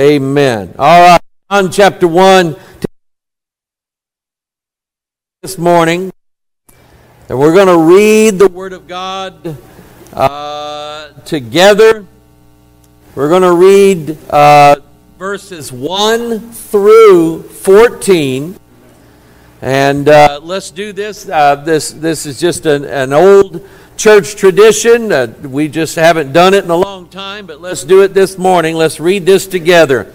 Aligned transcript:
Amen. 0.00 0.74
All 0.76 1.08
right, 1.08 1.20
John 1.48 1.70
chapter 1.70 2.08
1 2.08 2.56
this 5.40 5.56
morning. 5.56 6.10
And 7.28 7.38
we're 7.38 7.54
going 7.54 7.68
to 7.68 7.78
read 7.78 8.40
the 8.40 8.48
Word 8.48 8.72
of 8.72 8.88
God 8.88 9.56
uh, 10.12 11.12
together. 11.24 12.04
We're 13.14 13.28
going 13.28 13.42
to 13.42 13.54
read 13.54 14.18
uh, 14.30 14.80
verses 15.16 15.70
1 15.70 16.40
through 16.50 17.44
14. 17.44 18.56
And 19.62 20.08
uh, 20.08 20.40
let's 20.42 20.72
do 20.72 20.92
this. 20.92 21.28
Uh, 21.28 21.54
this. 21.54 21.92
This 21.92 22.26
is 22.26 22.40
just 22.40 22.66
an, 22.66 22.84
an 22.84 23.12
old 23.12 23.64
church 23.96 24.36
tradition. 24.36 25.12
Uh, 25.12 25.32
we 25.42 25.68
just 25.68 25.96
haven't 25.96 26.32
done 26.32 26.54
it 26.54 26.64
in 26.64 26.70
a 26.70 26.76
long 26.76 27.08
time, 27.08 27.46
but 27.46 27.60
let's 27.60 27.84
do 27.84 28.02
it 28.02 28.14
this 28.14 28.38
morning. 28.38 28.74
Let's 28.74 29.00
read 29.00 29.26
this 29.26 29.46
together. 29.46 30.12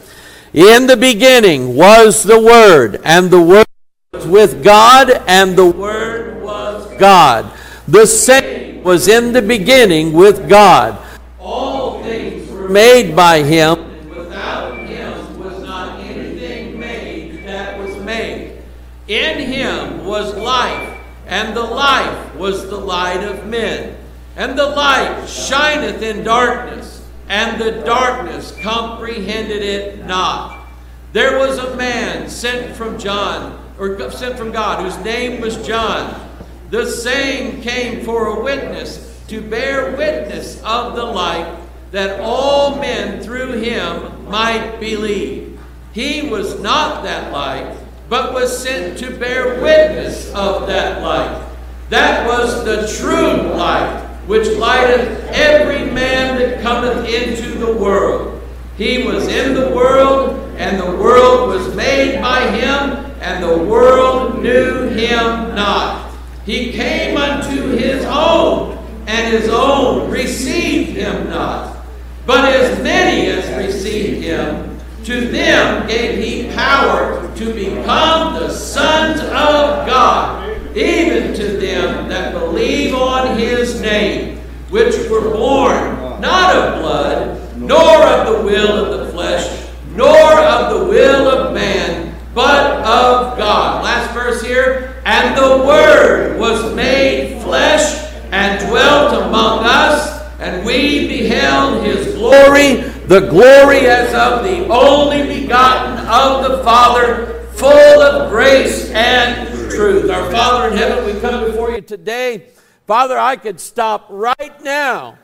In 0.54 0.88
the 0.88 0.98
beginning 0.98 1.75
was 1.75 2.24
the 2.24 2.39
Word, 2.39 3.02
and 3.04 3.29
the 3.29 3.42
Word 3.42 3.65
was 4.14 4.25
with 4.25 4.64
God, 4.64 5.11
and 5.28 5.55
the 5.55 5.65
Word 5.65 6.42
was 6.42 6.97
God. 6.97 7.52
The 7.88 8.05
same 8.05 8.83
was 8.83 9.07
in 9.07 9.33
the 9.33 9.42
beginning 9.42 10.14
with 10.14 10.50
God. 10.50 11.00
All 11.39 12.02
things 12.04 12.50
were 12.50 12.69
made 12.69 13.16
by 13.16 13.43
Him, 13.43 13.80
and 13.80 14.10
without 14.10 14.77
Him 14.80 15.39
was 15.39 15.61
not 15.64 16.00
anything 16.00 16.80
made 16.80 17.46
that 17.46 17.80
was 17.80 17.96
made. 17.97 18.61
In 19.07 19.39
Him 19.39 20.05
was 20.05 20.36
life 20.36 20.89
and 21.29 21.56
the 21.56 21.64
life 21.64 22.36
was 22.36 22.69
the 22.69 22.78
light 22.78 23.24
of 23.24 23.46
men. 23.46 23.96
And 24.36 24.57
the 24.57 24.65
light 24.65 25.28
shineth 25.28 26.02
in 26.02 26.24
darkness, 26.24 27.07
and 27.29 27.61
the 27.61 27.83
darkness 27.83 28.52
comprehended 28.64 29.61
it 29.61 30.05
not. 30.05 30.65
There 31.14 31.38
was 31.38 31.60
a 31.60 31.75
man 31.75 32.30
sent 32.30 32.75
from 32.75 32.97
John, 32.97 33.64
or 33.78 34.09
sent 34.09 34.38
from 34.38 34.52
God, 34.52 34.83
whose 34.83 34.97
name 35.05 35.39
was 35.39 35.66
John. 35.67 36.27
The 36.72 36.88
same 36.88 37.61
came 37.61 38.03
for 38.03 38.27
a 38.27 38.44
witness, 38.44 39.23
to 39.27 39.39
bear 39.39 39.95
witness 39.95 40.59
of 40.63 40.95
the 40.95 41.05
light, 41.05 41.59
that 41.91 42.19
all 42.22 42.77
men 42.77 43.22
through 43.22 43.53
him 43.61 44.27
might 44.27 44.80
believe. 44.80 45.59
He 45.94 46.27
was 46.27 46.59
not 46.59 47.03
that 47.03 47.31
light 47.31 47.75
but 48.09 48.33
was 48.33 48.57
sent 48.57 48.97
to 48.97 49.15
bear 49.17 49.61
witness 49.61 50.33
of 50.33 50.65
that 50.67 51.02
light. 51.03 51.45
That 51.89 52.27
was 52.27 52.66
the 52.66 52.88
true 52.99 53.51
light, 53.53 54.03
which 54.25 54.47
lighteth 54.57 55.27
every 55.31 55.89
man 55.91 56.39
that 56.39 56.61
cometh 56.61 57.07
into 57.07 57.57
the 57.59 57.73
world. 57.73 58.41
He 58.77 59.03
was 59.03 59.27
in 59.27 59.53
the 59.53 59.69
world, 59.75 60.39
and 60.57 60.79
the 60.79 60.97
world 60.97 61.49
was 61.49 61.75
made 61.75 62.19
by 62.19 62.49
him, 62.51 63.05
and 63.21 63.43
the 63.43 63.57
world 63.57 64.41
knew 64.41 64.89
him 64.89 65.55
not. 65.55 66.11
He 66.45 66.71
came 66.71 67.16
unto 67.16 67.77
his 67.77 68.03
own, 68.05 68.77
and 69.05 69.33
his 69.33 69.49
own 69.49 70.09
received 70.09 70.91
him 70.91 71.29
not. 71.29 71.77
But 72.25 72.45
as 72.45 72.81
many 72.81 73.27
as 73.27 73.66
received 73.66 74.23
him, 74.23 74.69
to 75.05 75.28
them 75.28 75.88
gave 75.88 76.23
he 76.23 76.53
power 76.55 77.31
to 77.36 77.53
become 77.53 78.33
the 78.33 78.50
sons 78.50 79.22
of 79.22 79.88
God, 79.88 80.78
even 80.78 81.33
to 81.33 81.58
them 81.58 82.09
that 82.09 82.33
believe 82.33 82.94
on 82.94 83.38
his 83.38 83.81
name, 83.81 84.39
which 84.69 84.95
were 85.09 85.31
born 85.31 86.00
not 86.22 86.56
of 86.56 86.81
blood, 86.81 87.58
nor 87.58 88.03
of 88.03 88.28
the 88.28 88.44
will 88.44 88.86
of 88.86 89.06
the 89.06 89.11
flesh, 89.14 89.67
nor 89.95 90.39
of 90.41 90.78
the 90.78 90.86
will 90.86 91.28
of 91.30 91.53
man, 91.53 92.16
but 92.34 92.78
of 92.81 93.38
God. 93.38 93.84
Last 93.84 94.13
verse 94.13 94.41
here. 94.41 95.02
And 95.06 95.36
the 95.38 95.66
Word 95.66 96.39
was 96.39 96.75
made 96.75 97.41
flesh 97.41 98.13
and 98.31 98.68
dwelt 98.68 99.13
among 99.13 99.66
us, 99.66 100.22
and 100.40 100.66
we 100.66 101.07
beheld 101.07 101.85
his 101.85 102.16
glory 102.16 102.88
the 103.09 103.22
glory 103.22 103.88
as 103.88 104.14
of 104.14 104.44
the 104.44 104.68
only 104.68 105.42
begotten 105.42 105.97
of 106.06 106.47
the 106.47 106.64
Father, 106.64 107.44
full 107.53 107.72
of 107.72 108.30
grace 108.30 108.88
and 108.92 109.50
truth. 109.72 110.12
Our 110.12 110.30
Father 110.30 110.68
in 110.68 110.78
heaven, 110.78 111.03
we 111.06 111.20
come 111.20 111.44
before 111.44 111.72
you 111.72 111.81
today. 111.81 112.50
Father, 112.86 113.18
I 113.18 113.36
could 113.36 113.59
stop 113.59 114.06
right 114.12 114.64
now, 114.64 115.18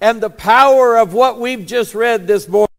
and 0.00 0.18
the 0.18 0.30
power 0.30 0.96
of 0.96 1.12
what 1.12 1.38
we've 1.38 1.66
just 1.66 1.94
read 1.94 2.26
this 2.26 2.48
morning 2.48 2.70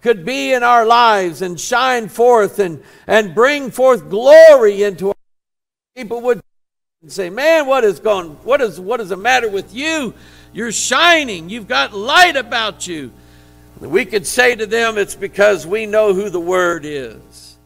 could 0.00 0.24
be 0.24 0.54
in 0.54 0.64
our 0.64 0.84
lives 0.84 1.40
and 1.40 1.60
shine 1.60 2.08
forth 2.08 2.58
and, 2.58 2.82
and 3.06 3.32
bring 3.32 3.70
forth 3.70 4.10
glory 4.10 4.82
into 4.82 5.10
our 5.10 5.14
people 5.94 6.20
would 6.22 6.40
say, 7.06 7.30
Man, 7.30 7.68
what 7.68 7.84
is 7.84 8.00
going 8.00 8.30
what 8.42 8.60
is 8.60 8.80
what 8.80 8.98
is 9.00 9.10
the 9.10 9.16
matter 9.16 9.48
with 9.48 9.72
you? 9.72 10.14
You're 10.52 10.72
shining, 10.72 11.48
you've 11.48 11.68
got 11.68 11.94
light 11.94 12.34
about 12.34 12.88
you. 12.88 13.12
We 13.80 14.04
could 14.04 14.26
say 14.26 14.54
to 14.54 14.66
them, 14.66 14.98
it's 14.98 15.14
because 15.14 15.66
we 15.66 15.86
know 15.86 16.12
who 16.12 16.28
the 16.28 16.40
Word 16.40 16.84
is. 16.84 17.56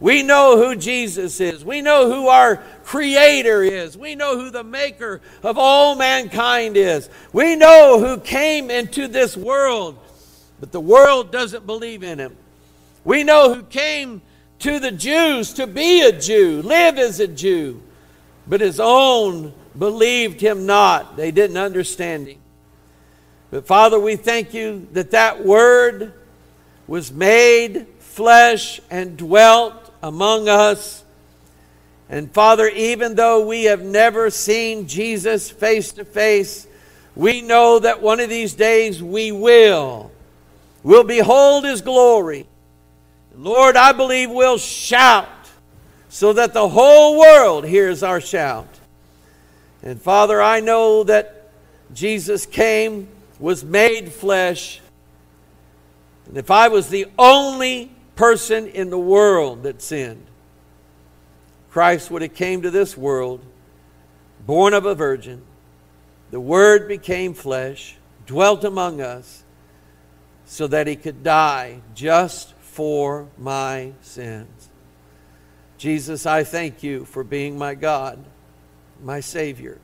We 0.00 0.22
know 0.22 0.56
who 0.56 0.76
Jesus 0.76 1.40
is. 1.40 1.64
We 1.64 1.80
know 1.80 2.10
who 2.10 2.28
our 2.28 2.56
Creator 2.84 3.62
is. 3.62 3.96
We 3.96 4.14
know 4.14 4.38
who 4.38 4.50
the 4.50 4.62
Maker 4.62 5.20
of 5.42 5.58
all 5.58 5.96
mankind 5.96 6.76
is. 6.76 7.08
We 7.32 7.56
know 7.56 7.98
who 7.98 8.20
came 8.20 8.70
into 8.70 9.08
this 9.08 9.36
world, 9.36 9.98
but 10.60 10.70
the 10.70 10.80
world 10.80 11.32
doesn't 11.32 11.66
believe 11.66 12.02
in 12.02 12.18
Him. 12.18 12.36
We 13.04 13.24
know 13.24 13.54
who 13.54 13.62
came 13.62 14.22
to 14.60 14.78
the 14.78 14.92
Jews 14.92 15.54
to 15.54 15.66
be 15.66 16.02
a 16.02 16.12
Jew, 16.12 16.62
live 16.62 16.98
as 16.98 17.20
a 17.20 17.28
Jew, 17.28 17.82
but 18.46 18.60
His 18.60 18.78
own 18.78 19.52
believed 19.76 20.40
Him 20.40 20.66
not. 20.66 21.16
They 21.16 21.30
didn't 21.30 21.56
understand 21.56 22.28
Him. 22.28 22.37
But 23.50 23.66
Father, 23.66 23.98
we 23.98 24.16
thank 24.16 24.52
you 24.52 24.86
that 24.92 25.12
that 25.12 25.44
word 25.44 26.12
was 26.86 27.10
made 27.12 27.86
flesh 27.98 28.80
and 28.90 29.16
dwelt 29.16 29.92
among 30.02 30.48
us. 30.48 31.04
And 32.10 32.32
Father, 32.32 32.68
even 32.68 33.14
though 33.14 33.46
we 33.46 33.64
have 33.64 33.82
never 33.82 34.30
seen 34.30 34.86
Jesus 34.86 35.50
face 35.50 35.92
to 35.92 36.04
face, 36.04 36.66
we 37.14 37.40
know 37.42 37.78
that 37.78 38.02
one 38.02 38.20
of 38.20 38.28
these 38.28 38.54
days 38.54 39.02
we 39.02 39.32
will. 39.32 40.10
We'll 40.82 41.04
behold 41.04 41.64
his 41.64 41.80
glory. 41.80 42.46
Lord, 43.36 43.76
I 43.76 43.92
believe 43.92 44.30
we'll 44.30 44.58
shout 44.58 45.28
so 46.08 46.32
that 46.32 46.54
the 46.54 46.68
whole 46.68 47.18
world 47.18 47.64
hears 47.64 48.02
our 48.02 48.20
shout. 48.20 48.68
And 49.82 50.00
Father, 50.00 50.40
I 50.42 50.60
know 50.60 51.04
that 51.04 51.50
Jesus 51.94 52.46
came 52.46 53.08
was 53.38 53.64
made 53.64 54.12
flesh. 54.12 54.80
And 56.26 56.36
if 56.36 56.50
I 56.50 56.68
was 56.68 56.88
the 56.88 57.06
only 57.18 57.92
person 58.16 58.66
in 58.66 58.90
the 58.90 58.98
world 58.98 59.62
that 59.62 59.80
sinned, 59.80 60.26
Christ 61.70 62.10
would 62.10 62.22
have 62.22 62.34
came 62.34 62.62
to 62.62 62.70
this 62.70 62.96
world, 62.96 63.44
born 64.44 64.74
of 64.74 64.84
a 64.84 64.94
virgin. 64.94 65.42
The 66.30 66.40
Word 66.40 66.88
became 66.88 67.34
flesh, 67.34 67.96
dwelt 68.26 68.64
among 68.64 69.00
us, 69.00 69.44
so 70.44 70.66
that 70.66 70.86
he 70.86 70.96
could 70.96 71.22
die 71.22 71.80
just 71.94 72.54
for 72.54 73.28
my 73.38 73.92
sins. 74.00 74.70
Jesus, 75.76 76.26
I 76.26 76.42
thank 76.42 76.82
you 76.82 77.04
for 77.04 77.22
being 77.22 77.56
my 77.56 77.74
God, 77.74 78.24
my 79.02 79.20
Savior 79.20 79.78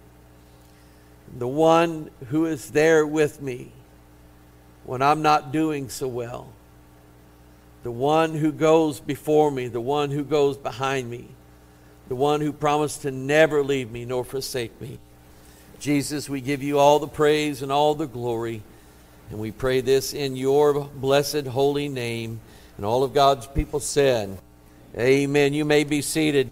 the 1.37 1.49
one 1.49 2.11
who 2.29 2.47
is 2.47 2.71
there 2.71 3.07
with 3.07 3.43
me 3.43 3.73
when 4.85 5.03
I'm 5.03 5.23
not 5.23 5.53
doing 5.53 5.89
so 5.89 6.07
well, 6.07 6.53
the 7.83 7.91
one 7.91 8.35
who 8.35 8.53
goes 8.53 9.01
before 9.01 9.51
me, 9.51 9.69
the 9.69 9.81
one 9.81 10.11
who 10.11 10.25
goes 10.25 10.57
behind 10.57 11.11
me, 11.11 11.29
the 12.09 12.15
one 12.15 12.41
who 12.41 12.53
promised 12.53 13.03
to 13.03 13.11
never 13.11 13.63
leave 13.63 13.91
me 13.91 14.05
nor 14.05 14.25
forsake 14.25 14.79
me. 14.81 14.99
Jesus, 15.81 16.29
we 16.29 16.41
give 16.41 16.63
you 16.63 16.79
all 16.79 16.99
the 16.99 17.09
praise 17.09 17.63
and 17.63 17.73
all 17.73 17.95
the 17.95 18.07
glory, 18.07 18.63
and 19.31 19.39
we 19.39 19.51
pray 19.51 19.81
this 19.81 20.15
in 20.15 20.37
your 20.37 20.85
blessed 20.85 21.47
holy 21.47 21.89
name. 21.89 22.41
And 22.77 22.87
all 22.87 23.05
of 23.05 23.15
God's 23.15 23.47
people 23.47 23.81
said, 23.81 24.39
Amen. 24.97 25.55
You 25.55 25.65
may 25.65 25.85
be 25.85 26.03
seated. 26.03 26.51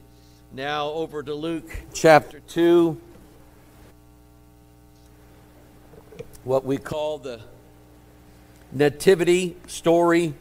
Now 0.52 0.88
over 0.90 1.22
to 1.22 1.34
Luke 1.34 1.70
chapter 1.92 2.40
2. 2.40 3.00
What 6.44 6.64
we 6.64 6.76
call 6.76 7.18
the 7.18 7.40
nativity 8.72 9.56
story. 9.68 10.34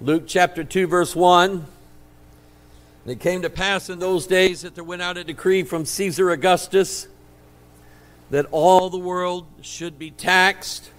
Luke 0.00 0.24
chapter 0.26 0.62
2, 0.62 0.86
verse 0.86 1.16
1. 1.16 1.50
And 1.50 3.12
it 3.12 3.18
came 3.18 3.42
to 3.42 3.50
pass 3.50 3.90
in 3.90 3.98
those 3.98 4.26
days 4.26 4.62
that 4.62 4.74
there 4.74 4.84
went 4.84 5.02
out 5.02 5.16
a 5.16 5.24
decree 5.24 5.64
from 5.64 5.84
Caesar 5.84 6.30
Augustus 6.30 7.08
that 8.30 8.46
all 8.50 8.90
the 8.90 8.98
world 8.98 9.46
should 9.60 9.98
be 9.98 10.10
taxed. 10.10 10.90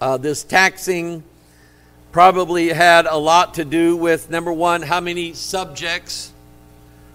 Uh, 0.00 0.16
this 0.16 0.44
taxing 0.44 1.22
probably 2.12 2.68
had 2.68 3.06
a 3.06 3.16
lot 3.16 3.54
to 3.54 3.64
do 3.64 3.96
with 3.96 4.30
number 4.30 4.52
one, 4.52 4.82
how 4.82 5.00
many 5.00 5.32
subjects 5.32 6.32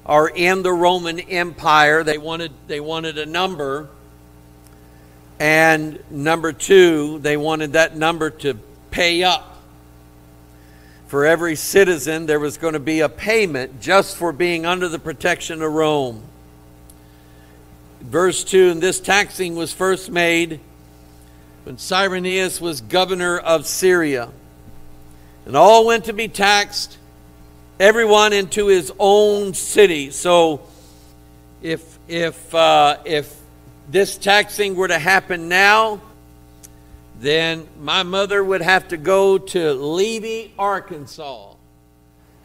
are 0.05 0.27
in 0.27 0.63
the 0.63 0.73
Roman 0.73 1.19
Empire. 1.19 2.03
They 2.03 2.17
wanted, 2.17 2.51
they 2.67 2.79
wanted 2.79 3.17
a 3.17 3.25
number. 3.25 3.89
And 5.39 5.99
number 6.11 6.53
two, 6.53 7.19
they 7.19 7.37
wanted 7.37 7.73
that 7.73 7.97
number 7.97 8.29
to 8.29 8.57
pay 8.91 9.23
up. 9.23 9.61
For 11.07 11.25
every 11.25 11.55
citizen, 11.55 12.25
there 12.25 12.39
was 12.39 12.57
going 12.57 12.73
to 12.73 12.79
be 12.79 13.01
a 13.01 13.09
payment 13.09 13.79
just 13.79 14.17
for 14.17 14.31
being 14.31 14.65
under 14.65 14.87
the 14.87 14.99
protection 14.99 15.61
of 15.61 15.71
Rome. 15.71 16.23
Verse 18.01 18.43
2 18.43 18.69
And 18.69 18.81
this 18.81 18.99
taxing 18.99 19.55
was 19.55 19.71
first 19.71 20.09
made 20.09 20.59
when 21.63 21.77
Cyrenius 21.77 22.59
was 22.59 22.81
governor 22.81 23.37
of 23.37 23.65
Syria. 23.65 24.29
And 25.45 25.55
all 25.55 25.85
went 25.85 26.05
to 26.05 26.13
be 26.13 26.27
taxed, 26.27 26.97
everyone 27.83 28.31
into 28.31 28.67
his 28.67 28.93
own 28.97 29.53
city. 29.53 30.09
So 30.09 30.61
if, 31.61 31.99
if, 32.07 32.55
uh, 32.55 32.99
if 33.03 33.37
this 33.89 34.17
taxing 34.17 34.75
were 34.75 34.87
to 34.87 34.97
happen 34.97 35.49
now, 35.49 35.99
then 37.19 37.67
my 37.81 38.03
mother 38.03 38.41
would 38.41 38.61
have 38.61 38.87
to 38.87 38.97
go 38.97 39.37
to 39.37 39.73
Levy, 39.73 40.53
Arkansas. 40.57 41.55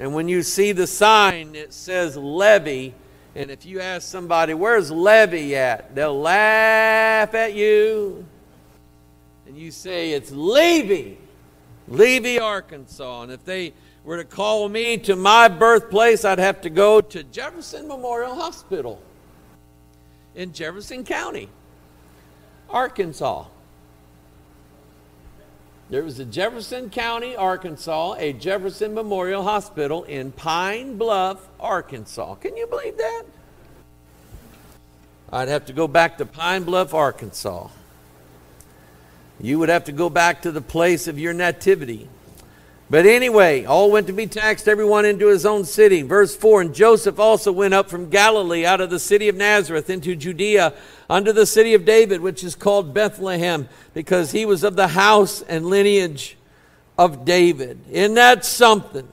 And 0.00 0.12
when 0.12 0.26
you 0.26 0.42
see 0.42 0.72
the 0.72 0.88
sign, 0.88 1.54
it 1.54 1.72
says 1.72 2.16
levy. 2.16 2.94
And 3.36 3.48
if 3.52 3.64
you 3.64 3.80
ask 3.80 4.08
somebody, 4.08 4.54
where's 4.54 4.90
levy 4.90 5.54
at? 5.54 5.94
They'll 5.94 6.20
laugh 6.20 7.32
at 7.34 7.54
you. 7.54 8.26
And 9.46 9.56
you 9.56 9.70
say, 9.70 10.12
it's 10.12 10.32
Levy, 10.32 11.16
Levy, 11.86 12.40
Arkansas. 12.40 13.22
And 13.22 13.32
if 13.32 13.44
they 13.44 13.72
were 14.08 14.16
to 14.16 14.24
call 14.24 14.70
me 14.70 14.96
to 14.96 15.14
my 15.14 15.48
birthplace, 15.48 16.24
I'd 16.24 16.38
have 16.38 16.62
to 16.62 16.70
go 16.70 17.02
to 17.02 17.22
Jefferson 17.24 17.86
Memorial 17.86 18.34
Hospital 18.34 19.02
in 20.34 20.54
Jefferson 20.54 21.04
County, 21.04 21.50
Arkansas. 22.70 23.44
There 25.90 26.02
was 26.02 26.18
a 26.20 26.24
Jefferson 26.24 26.88
County, 26.88 27.36
Arkansas, 27.36 28.14
a 28.14 28.32
Jefferson 28.32 28.94
Memorial 28.94 29.42
Hospital 29.42 30.04
in 30.04 30.32
Pine 30.32 30.96
Bluff, 30.96 31.46
Arkansas. 31.60 32.36
Can 32.36 32.56
you 32.56 32.66
believe 32.66 32.96
that? 32.96 33.24
I'd 35.30 35.48
have 35.48 35.66
to 35.66 35.74
go 35.74 35.86
back 35.86 36.16
to 36.16 36.24
Pine 36.24 36.62
Bluff, 36.64 36.94
Arkansas. 36.94 37.68
You 39.38 39.58
would 39.58 39.68
have 39.68 39.84
to 39.84 39.92
go 39.92 40.08
back 40.08 40.40
to 40.42 40.50
the 40.50 40.62
place 40.62 41.08
of 41.08 41.18
your 41.18 41.34
nativity. 41.34 42.08
But 42.90 43.04
anyway, 43.04 43.64
all 43.64 43.90
went 43.90 44.06
to 44.06 44.14
be 44.14 44.26
taxed, 44.26 44.66
everyone 44.66 45.04
into 45.04 45.26
his 45.26 45.44
own 45.44 45.64
city. 45.64 46.00
Verse 46.00 46.34
4 46.34 46.62
And 46.62 46.74
Joseph 46.74 47.20
also 47.20 47.52
went 47.52 47.74
up 47.74 47.90
from 47.90 48.08
Galilee 48.08 48.64
out 48.64 48.80
of 48.80 48.88
the 48.88 48.98
city 48.98 49.28
of 49.28 49.36
Nazareth 49.36 49.90
into 49.90 50.16
Judea 50.16 50.72
unto 51.10 51.32
the 51.32 51.44
city 51.44 51.74
of 51.74 51.84
David, 51.84 52.22
which 52.22 52.42
is 52.42 52.54
called 52.54 52.94
Bethlehem, 52.94 53.68
because 53.92 54.32
he 54.32 54.46
was 54.46 54.64
of 54.64 54.74
the 54.74 54.88
house 54.88 55.42
and 55.42 55.66
lineage 55.66 56.38
of 56.96 57.26
David. 57.26 57.78
Isn't 57.90 58.14
that 58.14 58.46
something? 58.46 59.06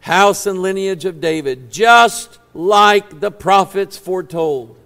House 0.00 0.46
and 0.46 0.62
lineage 0.62 1.04
of 1.04 1.20
David, 1.20 1.70
just 1.70 2.38
like 2.54 3.20
the 3.20 3.30
prophets 3.30 3.98
foretold. 3.98 4.78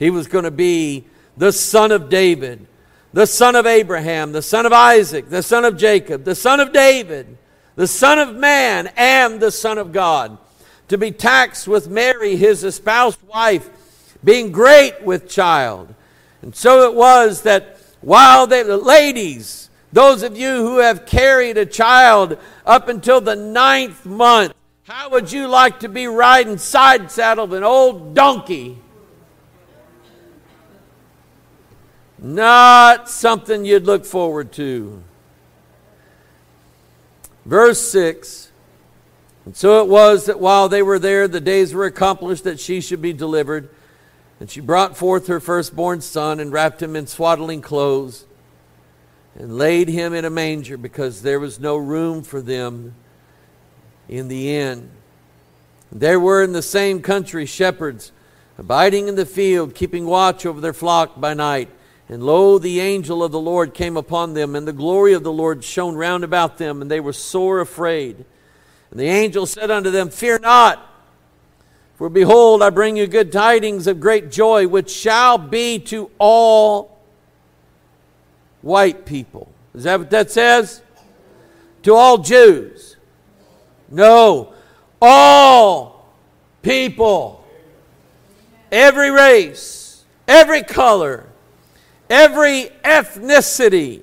He 0.00 0.10
was 0.10 0.26
going 0.26 0.44
to 0.44 0.50
be 0.50 1.06
the 1.36 1.52
son 1.52 1.92
of 1.92 2.08
David 2.08 2.66
the 3.12 3.26
son 3.26 3.56
of 3.56 3.66
Abraham, 3.66 4.32
the 4.32 4.42
son 4.42 4.66
of 4.66 4.72
Isaac, 4.72 5.28
the 5.28 5.42
son 5.42 5.64
of 5.64 5.76
Jacob, 5.76 6.24
the 6.24 6.34
son 6.34 6.60
of 6.60 6.72
David, 6.72 7.38
the 7.76 7.86
son 7.86 8.18
of 8.18 8.34
man, 8.34 8.90
and 8.96 9.40
the 9.40 9.50
son 9.50 9.78
of 9.78 9.92
God, 9.92 10.36
to 10.88 10.98
be 10.98 11.10
taxed 11.10 11.68
with 11.68 11.88
Mary, 11.88 12.36
his 12.36 12.64
espoused 12.64 13.22
wife, 13.22 13.68
being 14.22 14.52
great 14.52 15.02
with 15.02 15.28
child. 15.28 15.94
And 16.42 16.54
so 16.54 16.90
it 16.90 16.94
was 16.94 17.42
that 17.42 17.78
while 18.00 18.46
they, 18.46 18.62
the 18.62 18.76
ladies, 18.76 19.70
those 19.92 20.22
of 20.22 20.36
you 20.36 20.48
who 20.48 20.78
have 20.78 21.06
carried 21.06 21.56
a 21.56 21.66
child 21.66 22.36
up 22.66 22.88
until 22.88 23.20
the 23.20 23.36
ninth 23.36 24.04
month, 24.04 24.52
how 24.84 25.10
would 25.10 25.32
you 25.32 25.48
like 25.48 25.80
to 25.80 25.88
be 25.88 26.06
riding 26.06 26.58
side 26.58 27.10
saddle 27.10 27.44
of 27.44 27.52
an 27.52 27.64
old 27.64 28.14
donkey 28.14 28.78
Not 32.20 33.08
something 33.08 33.64
you'd 33.64 33.84
look 33.84 34.04
forward 34.04 34.52
to. 34.52 35.02
Verse 37.44 37.80
6 37.80 38.50
And 39.46 39.56
so 39.56 39.82
it 39.82 39.88
was 39.88 40.26
that 40.26 40.40
while 40.40 40.68
they 40.68 40.82
were 40.82 40.98
there, 40.98 41.28
the 41.28 41.40
days 41.40 41.72
were 41.72 41.84
accomplished 41.84 42.44
that 42.44 42.60
she 42.60 42.80
should 42.80 43.00
be 43.00 43.12
delivered. 43.12 43.70
And 44.40 44.50
she 44.50 44.60
brought 44.60 44.96
forth 44.96 45.26
her 45.26 45.40
firstborn 45.40 46.00
son 46.00 46.38
and 46.38 46.52
wrapped 46.52 46.82
him 46.82 46.94
in 46.94 47.06
swaddling 47.06 47.60
clothes 47.60 48.24
and 49.36 49.56
laid 49.56 49.88
him 49.88 50.12
in 50.12 50.24
a 50.24 50.30
manger 50.30 50.76
because 50.76 51.22
there 51.22 51.40
was 51.40 51.58
no 51.58 51.76
room 51.76 52.22
for 52.22 52.40
them 52.40 52.94
in 54.08 54.28
the 54.28 54.54
inn. 54.54 54.90
There 55.90 56.20
were 56.20 56.42
in 56.42 56.52
the 56.52 56.62
same 56.62 57.00
country 57.00 57.46
shepherds 57.46 58.12
abiding 58.58 59.08
in 59.08 59.14
the 59.14 59.26
field, 59.26 59.74
keeping 59.74 60.06
watch 60.06 60.44
over 60.44 60.60
their 60.60 60.72
flock 60.72 61.20
by 61.20 61.34
night. 61.34 61.68
And 62.08 62.22
lo, 62.22 62.58
the 62.58 62.80
angel 62.80 63.22
of 63.22 63.32
the 63.32 63.40
Lord 63.40 63.74
came 63.74 63.96
upon 63.96 64.32
them, 64.32 64.56
and 64.56 64.66
the 64.66 64.72
glory 64.72 65.12
of 65.12 65.22
the 65.22 65.32
Lord 65.32 65.62
shone 65.62 65.94
round 65.94 66.24
about 66.24 66.56
them, 66.56 66.80
and 66.80 66.90
they 66.90 67.00
were 67.00 67.12
sore 67.12 67.60
afraid. 67.60 68.24
And 68.90 68.98
the 68.98 69.08
angel 69.08 69.44
said 69.44 69.70
unto 69.70 69.90
them, 69.90 70.08
Fear 70.08 70.38
not, 70.38 70.84
for 71.96 72.08
behold, 72.08 72.62
I 72.62 72.70
bring 72.70 72.96
you 72.96 73.06
good 73.06 73.30
tidings 73.30 73.86
of 73.86 74.00
great 74.00 74.30
joy, 74.30 74.66
which 74.66 74.90
shall 74.90 75.36
be 75.36 75.78
to 75.80 76.10
all 76.18 76.98
white 78.62 79.04
people. 79.04 79.52
Is 79.74 79.84
that 79.84 79.98
what 79.98 80.10
that 80.10 80.30
says? 80.30 80.80
To 81.82 81.94
all 81.94 82.18
Jews. 82.18 82.96
No, 83.90 84.54
all 85.00 86.06
people, 86.62 87.44
every 88.72 89.10
race, 89.10 90.04
every 90.26 90.62
color 90.62 91.26
every 92.10 92.70
ethnicity. 92.84 94.02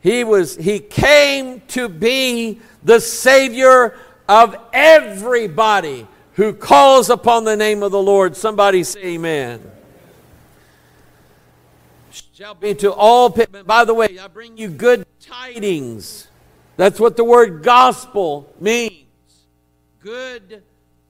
He 0.00 0.22
was 0.24 0.56
he 0.56 0.80
came 0.80 1.62
to 1.68 1.88
be 1.88 2.60
the 2.82 3.00
savior 3.00 3.96
of 4.28 4.56
everybody 4.72 6.06
who 6.34 6.52
calls 6.52 7.10
upon 7.10 7.44
the 7.44 7.56
name 7.56 7.82
of 7.82 7.92
the 7.92 8.02
Lord. 8.02 8.36
Somebody 8.36 8.84
say 8.84 9.14
amen. 9.14 9.70
Shall 12.34 12.54
be 12.54 12.74
to 12.74 12.92
all. 12.92 13.30
By 13.30 13.84
the 13.84 13.94
way, 13.94 14.18
I 14.18 14.26
bring 14.26 14.58
you 14.58 14.68
good 14.68 15.06
tidings. 15.20 16.28
That's 16.76 16.98
what 16.98 17.16
the 17.16 17.24
word 17.24 17.62
gospel 17.62 18.52
means. 18.60 19.06
Good 20.00 20.62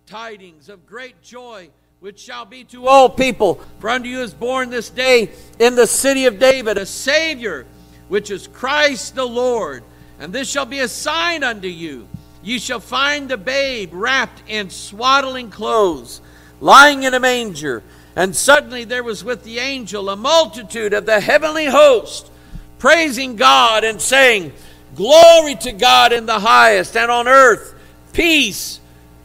tidings 0.07 0.69
of 0.69 0.87
great 0.87 1.21
joy 1.23 1.71
which 2.05 2.21
shall 2.21 2.45
be 2.45 2.65
to 2.65 2.87
all 2.87 3.09
people. 3.09 3.59
For 3.79 3.89
unto 3.89 4.11
you 4.11 4.21
is 4.21 4.35
born 4.35 4.69
this 4.69 4.91
day 4.91 5.31
in 5.59 5.75
the 5.75 5.87
city 5.87 6.27
of 6.27 6.39
David 6.39 6.77
a 6.77 6.85
Savior, 6.85 7.65
which 8.09 8.31
is 8.31 8.47
Christ 8.47 9.15
the 9.15 9.27
Lord. 9.27 9.83
And 10.21 10.31
this 10.31 10.47
shall 10.47 10.67
be 10.67 10.81
a 10.81 10.89
sign 10.89 11.43
unto 11.43 11.67
you. 11.67 12.07
Ye 12.43 12.59
shall 12.59 12.79
find 12.79 13.27
the 13.27 13.39
babe 13.39 13.89
wrapped 13.95 14.43
in 14.47 14.69
swaddling 14.69 15.49
clothes, 15.49 16.21
lying 16.61 17.05
in 17.05 17.15
a 17.15 17.21
manger. 17.21 17.83
And 18.15 18.37
suddenly 18.37 18.85
there 18.85 19.03
was 19.03 19.25
with 19.25 19.43
the 19.43 19.59
angel 19.59 20.11
a 20.11 20.15
multitude 20.15 20.93
of 20.93 21.07
the 21.07 21.21
heavenly 21.21 21.65
host, 21.65 22.31
praising 22.79 23.37
God 23.37 23.83
and 23.83 23.99
saying, 23.99 24.53
Glory 24.95 25.55
to 25.55 25.73
God 25.73 26.13
in 26.13 26.27
the 26.27 26.41
highest, 26.41 26.99
and 26.99 27.11
on 27.11 27.29
earth 27.29 27.75
peace, 28.13 28.79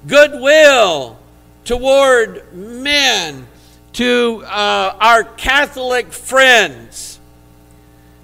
goodwill 0.07 1.18
toward 1.69 2.51
men, 2.51 3.45
to 3.93 4.41
uh, 4.47 4.97
our 4.99 5.23
Catholic 5.23 6.11
friends. 6.11 7.19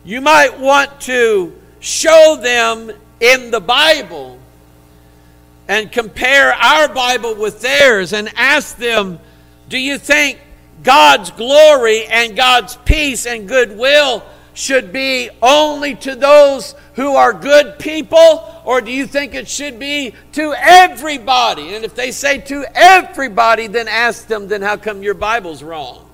You 0.03 0.19
might 0.19 0.59
want 0.59 1.01
to 1.01 1.53
show 1.79 2.39
them 2.41 2.91
in 3.19 3.51
the 3.51 3.59
Bible 3.59 4.39
and 5.67 5.91
compare 5.91 6.53
our 6.53 6.91
Bible 6.91 7.35
with 7.35 7.61
theirs 7.61 8.13
and 8.13 8.31
ask 8.35 8.77
them, 8.77 9.19
do 9.69 9.77
you 9.77 9.99
think 9.99 10.39
God's 10.81 11.29
glory 11.29 12.07
and 12.07 12.35
God's 12.35 12.77
peace 12.77 13.27
and 13.27 13.47
goodwill 13.47 14.23
should 14.55 14.91
be 14.91 15.29
only 15.43 15.93
to 15.95 16.15
those 16.15 16.73
who 16.95 17.15
are 17.15 17.33
good 17.33 17.77
people, 17.77 18.61
or 18.65 18.81
do 18.81 18.91
you 18.91 19.05
think 19.05 19.35
it 19.35 19.47
should 19.47 19.77
be 19.77 20.15
to 20.31 20.55
everybody? 20.57 21.75
And 21.75 21.85
if 21.85 21.93
they 21.93 22.09
say 22.09 22.39
to 22.39 22.65
everybody, 22.73 23.67
then 23.67 23.87
ask 23.87 24.27
them, 24.27 24.47
then 24.47 24.63
how 24.63 24.77
come 24.77 25.03
your 25.03 25.13
Bible's 25.13 25.61
wrong? 25.61 26.09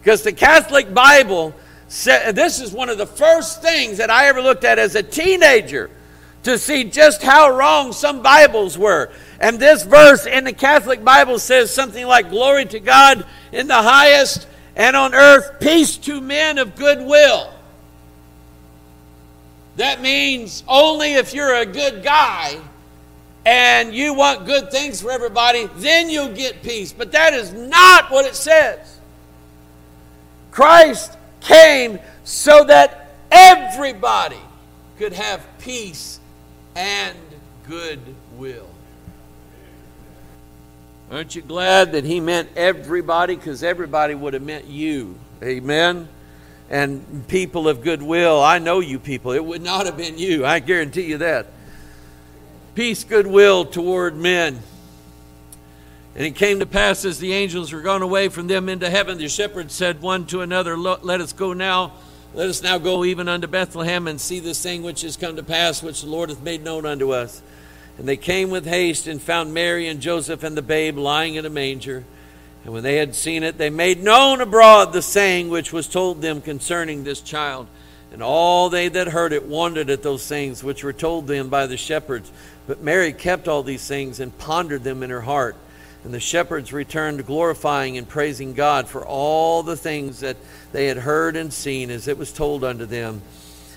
Because 0.00 0.22
the 0.22 0.32
Catholic 0.32 0.92
Bible 0.92 1.54
this 1.88 2.60
is 2.60 2.72
one 2.72 2.90
of 2.90 2.98
the 2.98 3.06
first 3.06 3.62
things 3.62 3.98
that 3.98 4.10
I 4.10 4.26
ever 4.26 4.42
looked 4.42 4.64
at 4.64 4.78
as 4.78 4.94
a 4.94 5.02
teenager 5.02 5.90
to 6.42 6.58
see 6.58 6.84
just 6.84 7.22
how 7.22 7.50
wrong 7.50 7.92
some 7.92 8.22
Bibles 8.22 8.76
were. 8.76 9.10
And 9.40 9.58
this 9.58 9.84
verse 9.84 10.26
in 10.26 10.44
the 10.44 10.52
Catholic 10.52 11.02
Bible 11.02 11.38
says 11.38 11.72
something 11.72 12.06
like, 12.06 12.30
Glory 12.30 12.66
to 12.66 12.80
God 12.80 13.24
in 13.52 13.66
the 13.68 13.82
highest, 13.82 14.46
and 14.76 14.96
on 14.96 15.14
earth, 15.14 15.60
peace 15.60 15.96
to 15.98 16.20
men 16.20 16.58
of 16.58 16.76
good 16.76 17.00
will. 17.00 17.52
That 19.78 20.00
means 20.00 20.64
only 20.66 21.14
if 21.14 21.32
you're 21.32 21.54
a 21.54 21.64
good 21.64 22.02
guy 22.02 22.58
and 23.46 23.94
you 23.94 24.12
want 24.12 24.44
good 24.44 24.72
things 24.72 25.00
for 25.00 25.12
everybody, 25.12 25.70
then 25.76 26.10
you'll 26.10 26.34
get 26.34 26.64
peace. 26.64 26.92
But 26.92 27.12
that 27.12 27.32
is 27.32 27.52
not 27.52 28.10
what 28.10 28.26
it 28.26 28.34
says. 28.34 28.98
Christ 30.50 31.16
came 31.40 32.00
so 32.24 32.64
that 32.64 33.12
everybody 33.30 34.40
could 34.98 35.12
have 35.12 35.46
peace 35.60 36.18
and 36.74 37.16
goodwill. 37.68 38.68
Aren't 41.12 41.36
you 41.36 41.42
glad 41.42 41.92
that 41.92 42.04
he 42.04 42.18
meant 42.18 42.48
everybody? 42.56 43.36
Because 43.36 43.62
everybody 43.62 44.16
would 44.16 44.34
have 44.34 44.42
meant 44.42 44.64
you. 44.64 45.16
Amen? 45.40 46.08
And 46.70 47.26
people 47.28 47.68
of 47.68 47.82
goodwill. 47.82 48.42
I 48.42 48.58
know 48.58 48.80
you 48.80 48.98
people. 48.98 49.32
It 49.32 49.44
would 49.44 49.62
not 49.62 49.86
have 49.86 49.96
been 49.96 50.18
you. 50.18 50.44
I 50.44 50.58
guarantee 50.58 51.04
you 51.04 51.18
that. 51.18 51.46
Peace, 52.74 53.04
goodwill 53.04 53.64
toward 53.64 54.16
men. 54.16 54.60
And 56.14 56.26
it 56.26 56.34
came 56.34 56.58
to 56.58 56.66
pass 56.66 57.04
as 57.04 57.20
the 57.20 57.32
angels 57.32 57.72
were 57.72 57.80
gone 57.80 58.02
away 58.02 58.28
from 58.28 58.48
them 58.48 58.68
into 58.68 58.90
heaven, 58.90 59.18
the 59.18 59.28
shepherds 59.28 59.72
said 59.72 60.02
one 60.02 60.26
to 60.26 60.40
another, 60.40 60.76
Let 60.76 61.20
us 61.20 61.32
go 61.32 61.52
now, 61.52 61.92
let 62.34 62.48
us 62.48 62.60
now 62.60 62.76
go 62.78 63.04
even 63.04 63.28
unto 63.28 63.46
Bethlehem 63.46 64.08
and 64.08 64.20
see 64.20 64.40
this 64.40 64.60
thing 64.60 64.82
which 64.82 65.02
has 65.02 65.16
come 65.16 65.36
to 65.36 65.44
pass, 65.44 65.80
which 65.80 66.02
the 66.02 66.08
Lord 66.08 66.30
hath 66.30 66.42
made 66.42 66.64
known 66.64 66.86
unto 66.86 67.12
us. 67.12 67.40
And 67.98 68.08
they 68.08 68.16
came 68.16 68.50
with 68.50 68.66
haste 68.66 69.06
and 69.06 69.22
found 69.22 69.54
Mary 69.54 69.86
and 69.86 70.00
Joseph 70.00 70.42
and 70.42 70.56
the 70.56 70.62
babe 70.62 70.98
lying 70.98 71.36
in 71.36 71.46
a 71.46 71.50
manger. 71.50 72.04
And 72.68 72.74
when 72.74 72.82
they 72.82 72.96
had 72.96 73.14
seen 73.14 73.44
it, 73.44 73.56
they 73.56 73.70
made 73.70 74.02
known 74.02 74.42
abroad 74.42 74.92
the 74.92 75.00
saying 75.00 75.48
which 75.48 75.72
was 75.72 75.88
told 75.88 76.20
them 76.20 76.42
concerning 76.42 77.02
this 77.02 77.22
child. 77.22 77.66
And 78.12 78.22
all 78.22 78.68
they 78.68 78.88
that 78.88 79.08
heard 79.08 79.32
it 79.32 79.46
wondered 79.46 79.88
at 79.88 80.02
those 80.02 80.28
things 80.28 80.62
which 80.62 80.84
were 80.84 80.92
told 80.92 81.26
them 81.26 81.48
by 81.48 81.66
the 81.66 81.78
shepherds. 81.78 82.30
But 82.66 82.82
Mary 82.82 83.14
kept 83.14 83.48
all 83.48 83.62
these 83.62 83.88
things 83.88 84.20
and 84.20 84.36
pondered 84.36 84.84
them 84.84 85.02
in 85.02 85.08
her 85.08 85.22
heart. 85.22 85.56
And 86.04 86.12
the 86.12 86.20
shepherds 86.20 86.70
returned, 86.70 87.24
glorifying 87.24 87.96
and 87.96 88.06
praising 88.06 88.52
God 88.52 88.86
for 88.86 89.02
all 89.02 89.62
the 89.62 89.74
things 89.74 90.20
that 90.20 90.36
they 90.70 90.88
had 90.88 90.98
heard 90.98 91.36
and 91.36 91.50
seen 91.50 91.90
as 91.90 92.06
it 92.06 92.18
was 92.18 92.32
told 92.34 92.64
unto 92.64 92.84
them. 92.84 93.22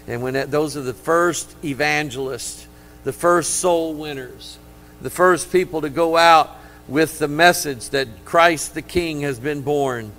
And 0.05 0.21
when 0.21 0.33
that, 0.33 0.51
those 0.51 0.75
are 0.75 0.81
the 0.81 0.93
first 0.93 1.55
evangelists, 1.63 2.67
the 3.05 3.13
first 3.13 3.61
soul 3.61 3.93
winners, 3.93 4.57
the 4.99 5.09
first 5.09 5.49
people 5.49 5.79
to 5.79 5.89
go 5.89 6.17
out 6.17 6.57
with 6.91 7.17
the 7.17 7.27
message 7.27 7.89
that 7.89 8.07
Christ 8.25 8.75
the 8.75 8.81
King 8.81 9.21
has 9.21 9.39
been 9.39 9.61
born. 9.61 10.11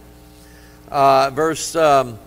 Uh, 0.90 1.30
verse, 1.30 1.76
um, 1.76 2.18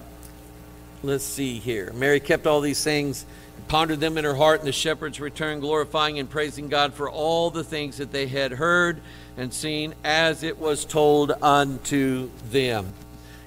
let's 1.04 1.26
see 1.26 1.60
here. 1.60 1.92
Mary 1.94 2.20
kept 2.20 2.48
all 2.48 2.62
these 2.62 2.84
things 2.84 3.26
pondered 3.68 4.00
them 4.00 4.18
in 4.18 4.24
her 4.24 4.36
heart, 4.36 4.60
and 4.60 4.68
the 4.68 4.74
shepherds 4.74 5.20
returned, 5.20 5.62
glorifying 5.62 6.20
and 6.20 6.30
praising 6.30 6.70
God 6.70 6.94
for 6.94 7.10
all 7.10 7.50
the 7.50 7.64
things 7.64 7.98
that 7.98 8.12
they 8.12 8.28
had 8.28 8.52
heard 8.52 9.02
and 9.38 9.54
seen 9.54 9.94
as 10.04 10.44
it 10.44 10.60
was 10.60 10.86
told 10.86 11.32
unto 11.42 12.30
them. 12.52 12.94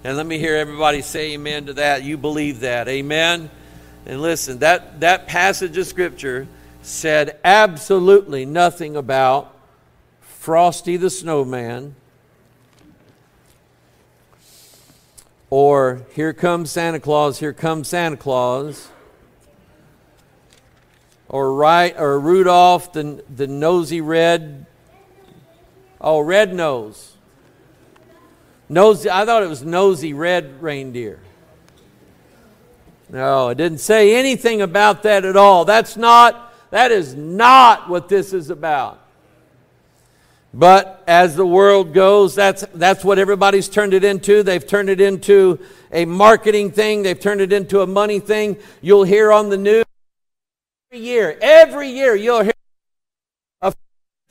And 0.05 0.17
let 0.17 0.26
me 0.26 0.38
hear 0.38 0.57
everybody 0.57 1.02
say 1.02 1.33
amen 1.33 1.67
to 1.67 1.75
that. 1.75 2.02
You 2.02 2.17
believe 2.17 2.61
that. 2.61 2.88
Amen. 2.88 3.50
And 4.07 4.23
listen, 4.23 4.59
that, 4.59 5.00
that 5.00 5.26
passage 5.26 5.76
of 5.76 5.87
Scripture 5.87 6.47
said 6.83 7.38
absolutely 7.45 8.47
nothing 8.47 8.97
about 8.97 9.55
Frosty 10.49 10.97
the 10.97 11.11
Snowman 11.11 11.95
or 15.50 16.07
Here 16.14 16.33
Comes 16.33 16.71
Santa 16.71 16.99
Claus, 16.99 17.38
Here 17.38 17.52
Comes 17.52 17.88
Santa 17.88 18.17
Claus 18.17 18.88
or 21.28 21.52
right 21.52 21.95
or 21.99 22.19
Rudolph 22.19 22.95
the, 22.95 23.23
the 23.37 23.47
nosy 23.47 24.00
red 24.00 24.64
Oh, 26.00 26.21
red 26.21 26.55
nose. 26.55 27.12
Nosy, 28.71 29.11
I 29.11 29.26
thought 29.26 29.43
it 29.43 29.50
was 29.50 29.62
nosy 29.62 30.14
red 30.14 30.62
reindeer. 30.62 31.21
No, 33.11 33.50
it 33.50 33.57
didn't 33.57 33.81
say 33.81 34.14
anything 34.14 34.62
about 34.62 35.02
that 35.02 35.26
at 35.26 35.37
all. 35.37 35.67
That's 35.67 35.99
not, 35.99 36.55
that 36.71 36.90
is 36.90 37.14
not 37.14 37.90
what 37.90 38.09
this 38.09 38.33
is 38.33 38.49
about. 38.49 39.05
But 40.59 41.05
as 41.07 41.37
the 41.37 41.47
world 41.47 41.95
goes, 41.95 42.35
that's, 42.35 42.65
that's 42.75 43.05
what 43.05 43.21
everybody's 43.21 43.69
turned 43.69 43.95
it 43.95 44.03
into. 44.03 44.43
They've 44.43 44.67
turned 44.67 44.91
it 44.91 45.00
into 45.00 45.61
a 45.93 46.05
marketing 46.05 46.73
thing, 46.73 47.05
they've 47.05 47.19
turned 47.19 47.41
it 47.41 47.53
into 47.53 47.81
a 47.81 47.87
money 47.87 48.19
thing. 48.19 48.57
You'll 48.83 49.05
hear 49.05 49.31
on 49.31 49.50
the 49.50 49.57
news 49.57 49.85
every 50.91 51.07
year, 51.07 51.38
every 51.41 51.91
year, 51.91 52.17
you'll 52.17 52.43
hear 52.43 52.53
a 53.62 53.73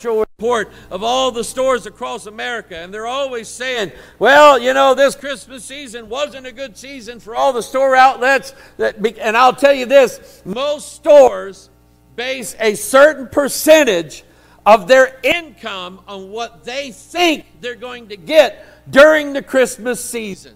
financial 0.02 0.20
report 0.20 0.70
of 0.92 1.02
all 1.02 1.32
the 1.32 1.46
stores 1.46 1.86
across 1.86 2.26
America, 2.26 2.76
and 2.76 2.94
they're 2.94 3.08
always 3.08 3.48
saying, 3.48 3.94
"Well, 4.20 4.60
you 4.60 4.74
know, 4.74 4.96
this 4.96 5.16
Christmas 5.16 5.64
season 5.64 6.10
wasn't 6.10 6.46
a 6.46 6.52
good 6.52 6.76
season 6.76 7.22
for 7.22 7.38
all 7.38 7.54
the 7.54 7.64
store 7.64 7.96
outlets." 7.96 8.54
That, 8.76 8.98
and 9.20 9.38
I'll 9.38 9.56
tell 9.56 9.74
you 9.74 9.86
this: 9.86 10.42
most 10.44 10.94
stores 10.94 11.70
base 12.18 12.54
a 12.60 12.76
certain 12.76 13.28
percentage 13.28 14.26
of 14.68 14.86
their 14.86 15.18
income 15.24 16.02
on 16.10 16.30
what 16.30 16.66
they 16.66 16.92
think 16.92 17.46
they're 17.62 17.74
going 17.74 18.10
to 18.10 18.18
get 18.18 18.66
during 18.92 19.32
the 19.32 19.42
Christmas 19.42 20.04
season. 20.04 20.56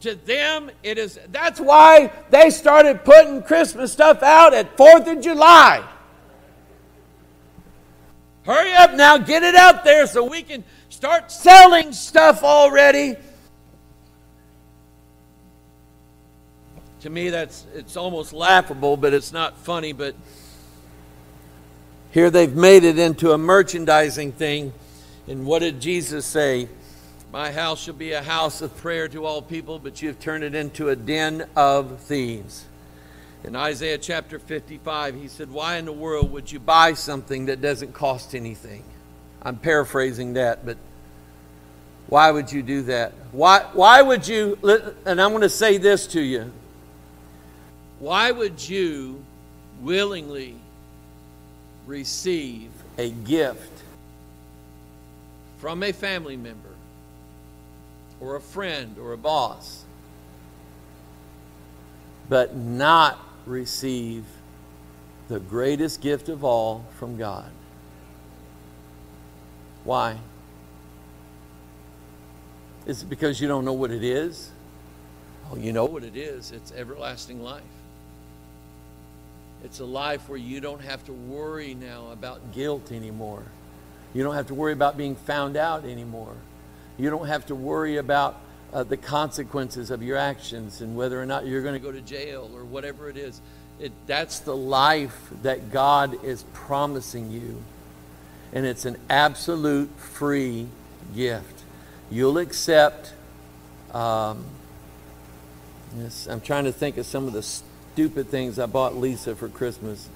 To 0.00 0.14
them, 0.14 0.70
it 0.82 0.96
is 0.96 1.20
that's 1.30 1.60
why 1.60 2.10
they 2.30 2.48
started 2.48 3.04
putting 3.04 3.42
Christmas 3.42 3.92
stuff 3.92 4.22
out 4.22 4.54
at 4.54 4.74
Fourth 4.78 5.06
of 5.06 5.20
July. 5.20 5.86
Hurry 8.46 8.72
up 8.72 8.94
now, 8.94 9.18
get 9.18 9.42
it 9.42 9.54
out 9.54 9.84
there 9.84 10.06
so 10.06 10.24
we 10.24 10.42
can 10.42 10.64
start 10.88 11.30
selling 11.30 11.92
stuff 11.92 12.42
already. 12.42 13.16
To 17.00 17.10
me, 17.10 17.28
that's 17.28 17.66
it's 17.74 17.98
almost 17.98 18.32
laughable, 18.32 18.96
but 18.96 19.12
it's 19.12 19.30
not 19.30 19.58
funny. 19.58 19.92
But 19.92 20.14
here 22.10 22.30
they've 22.30 22.54
made 22.54 22.84
it 22.84 22.98
into 22.98 23.32
a 23.32 23.38
merchandising 23.38 24.32
thing. 24.32 24.72
And 25.28 25.46
what 25.46 25.60
did 25.60 25.80
Jesus 25.80 26.26
say? 26.26 26.68
My 27.32 27.52
house 27.52 27.80
shall 27.82 27.94
be 27.94 28.12
a 28.12 28.22
house 28.22 28.60
of 28.60 28.76
prayer 28.78 29.06
to 29.08 29.24
all 29.24 29.40
people, 29.40 29.78
but 29.78 30.02
you've 30.02 30.18
turned 30.18 30.42
it 30.42 30.54
into 30.54 30.88
a 30.88 30.96
den 30.96 31.48
of 31.54 32.00
thieves. 32.00 32.64
In 33.44 33.54
Isaiah 33.54 33.98
chapter 33.98 34.38
55, 34.38 35.14
he 35.14 35.28
said, 35.28 35.50
Why 35.50 35.76
in 35.76 35.84
the 35.84 35.92
world 35.92 36.32
would 36.32 36.50
you 36.50 36.58
buy 36.58 36.94
something 36.94 37.46
that 37.46 37.62
doesn't 37.62 37.94
cost 37.94 38.34
anything? 38.34 38.82
I'm 39.42 39.56
paraphrasing 39.56 40.34
that, 40.34 40.66
but 40.66 40.76
why 42.08 42.32
would 42.32 42.50
you 42.50 42.62
do 42.62 42.82
that? 42.82 43.12
Why, 43.30 43.60
why 43.72 44.02
would 44.02 44.26
you, 44.26 44.58
and 45.06 45.20
I'm 45.20 45.30
going 45.30 45.42
to 45.42 45.48
say 45.48 45.78
this 45.78 46.08
to 46.08 46.20
you. 46.20 46.50
Why 48.00 48.32
would 48.32 48.68
you 48.68 49.24
willingly 49.80 50.56
receive 51.90 52.70
a 52.98 53.10
gift 53.10 53.82
from 55.58 55.82
a 55.82 55.92
family 55.92 56.36
member 56.36 56.68
or 58.20 58.36
a 58.36 58.40
friend 58.40 58.96
or 58.96 59.12
a 59.12 59.18
boss, 59.18 59.84
but 62.28 62.54
not 62.54 63.18
receive 63.44 64.24
the 65.28 65.40
greatest 65.40 66.00
gift 66.00 66.28
of 66.28 66.44
all 66.44 66.84
from 66.98 67.16
God. 67.16 67.50
Why? 69.82 70.16
Is 72.86 73.02
it 73.02 73.10
because 73.10 73.40
you 73.40 73.48
don't 73.48 73.64
know 73.64 73.72
what 73.72 73.90
it 73.90 74.04
is? 74.04 74.50
Oh, 75.50 75.56
you 75.56 75.72
know 75.72 75.86
what 75.86 76.04
it 76.04 76.16
is. 76.16 76.52
It's 76.52 76.70
everlasting 76.72 77.42
life. 77.42 77.62
It's 79.64 79.80
a 79.80 79.84
life 79.84 80.28
where 80.28 80.38
you 80.38 80.60
don't 80.60 80.82
have 80.82 81.04
to 81.06 81.12
worry 81.12 81.74
now 81.74 82.10
about 82.12 82.52
guilt 82.52 82.92
anymore. 82.92 83.42
You 84.14 84.24
don't 84.24 84.34
have 84.34 84.48
to 84.48 84.54
worry 84.54 84.72
about 84.72 84.96
being 84.96 85.14
found 85.14 85.56
out 85.56 85.84
anymore. 85.84 86.34
You 86.98 87.10
don't 87.10 87.26
have 87.26 87.46
to 87.46 87.54
worry 87.54 87.96
about 87.96 88.40
uh, 88.72 88.84
the 88.84 88.96
consequences 88.96 89.90
of 89.90 90.02
your 90.02 90.16
actions 90.16 90.80
and 90.80 90.96
whether 90.96 91.20
or 91.20 91.26
not 91.26 91.46
you're 91.46 91.62
going 91.62 91.74
to 91.74 91.80
go 91.80 91.92
to 91.92 92.00
jail 92.00 92.50
or 92.54 92.64
whatever 92.64 93.08
it 93.08 93.16
is. 93.16 93.40
It, 93.78 93.92
that's 94.06 94.40
the 94.40 94.56
life 94.56 95.30
that 95.42 95.70
God 95.70 96.24
is 96.24 96.44
promising 96.52 97.30
you. 97.30 97.62
And 98.52 98.66
it's 98.66 98.84
an 98.84 98.96
absolute 99.08 99.90
free 99.96 100.68
gift. 101.14 101.62
You'll 102.10 102.38
accept, 102.38 103.12
um, 103.92 104.44
Yes, 105.96 106.28
I'm 106.28 106.40
trying 106.40 106.64
to 106.64 106.72
think 106.72 106.98
of 106.98 107.06
some 107.06 107.26
of 107.26 107.32
the 107.32 107.42
stupid 107.92 108.28
things 108.28 108.58
I 108.58 108.66
bought 108.66 108.96
Lisa 108.96 109.34
for 109.34 109.48
Christmas. 109.48 110.08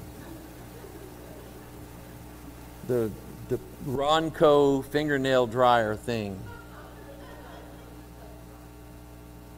The 2.86 3.10
the 3.48 3.58
Ronco 3.86 4.84
fingernail 4.84 5.46
dryer 5.46 5.96
thing. 5.96 6.38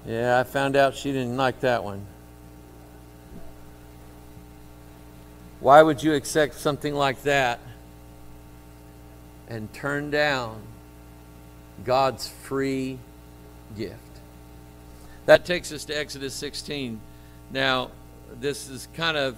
Yeah, 0.06 0.38
I 0.38 0.44
found 0.44 0.76
out 0.76 0.94
she 0.94 1.12
didn't 1.12 1.37
like 1.37 1.61
that 1.61 1.82
one. 1.82 2.06
Why 5.61 5.82
would 5.82 6.02
you 6.02 6.14
accept 6.14 6.54
something 6.54 6.94
like 6.94 7.23
that 7.23 7.61
and 9.49 9.73
turn 9.73 10.11
down 10.11 10.62
God's 11.85 12.28
free 12.28 12.99
gift? 13.76 13.99
That 15.25 15.44
takes 15.44 15.73
us 15.73 15.85
to 15.87 15.99
Exodus 15.99 16.35
16. 16.35 17.00
Now, 17.50 17.90
this 18.40 18.68
is 18.68 18.88
kind 18.95 19.16
of 19.16 19.37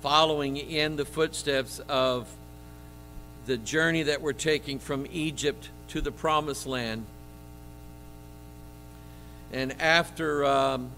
following 0.00 0.56
in 0.56 0.96
the 0.96 1.04
footsteps 1.04 1.80
of 1.88 2.28
the 3.46 3.56
journey 3.56 4.04
that 4.04 4.20
we're 4.20 4.32
taking 4.32 4.78
from 4.78 5.06
Egypt 5.10 5.68
to 5.88 6.00
the 6.00 6.12
promised 6.12 6.66
land. 6.66 7.04
And 9.52 9.80
after 9.80 10.44
um, 10.44 10.90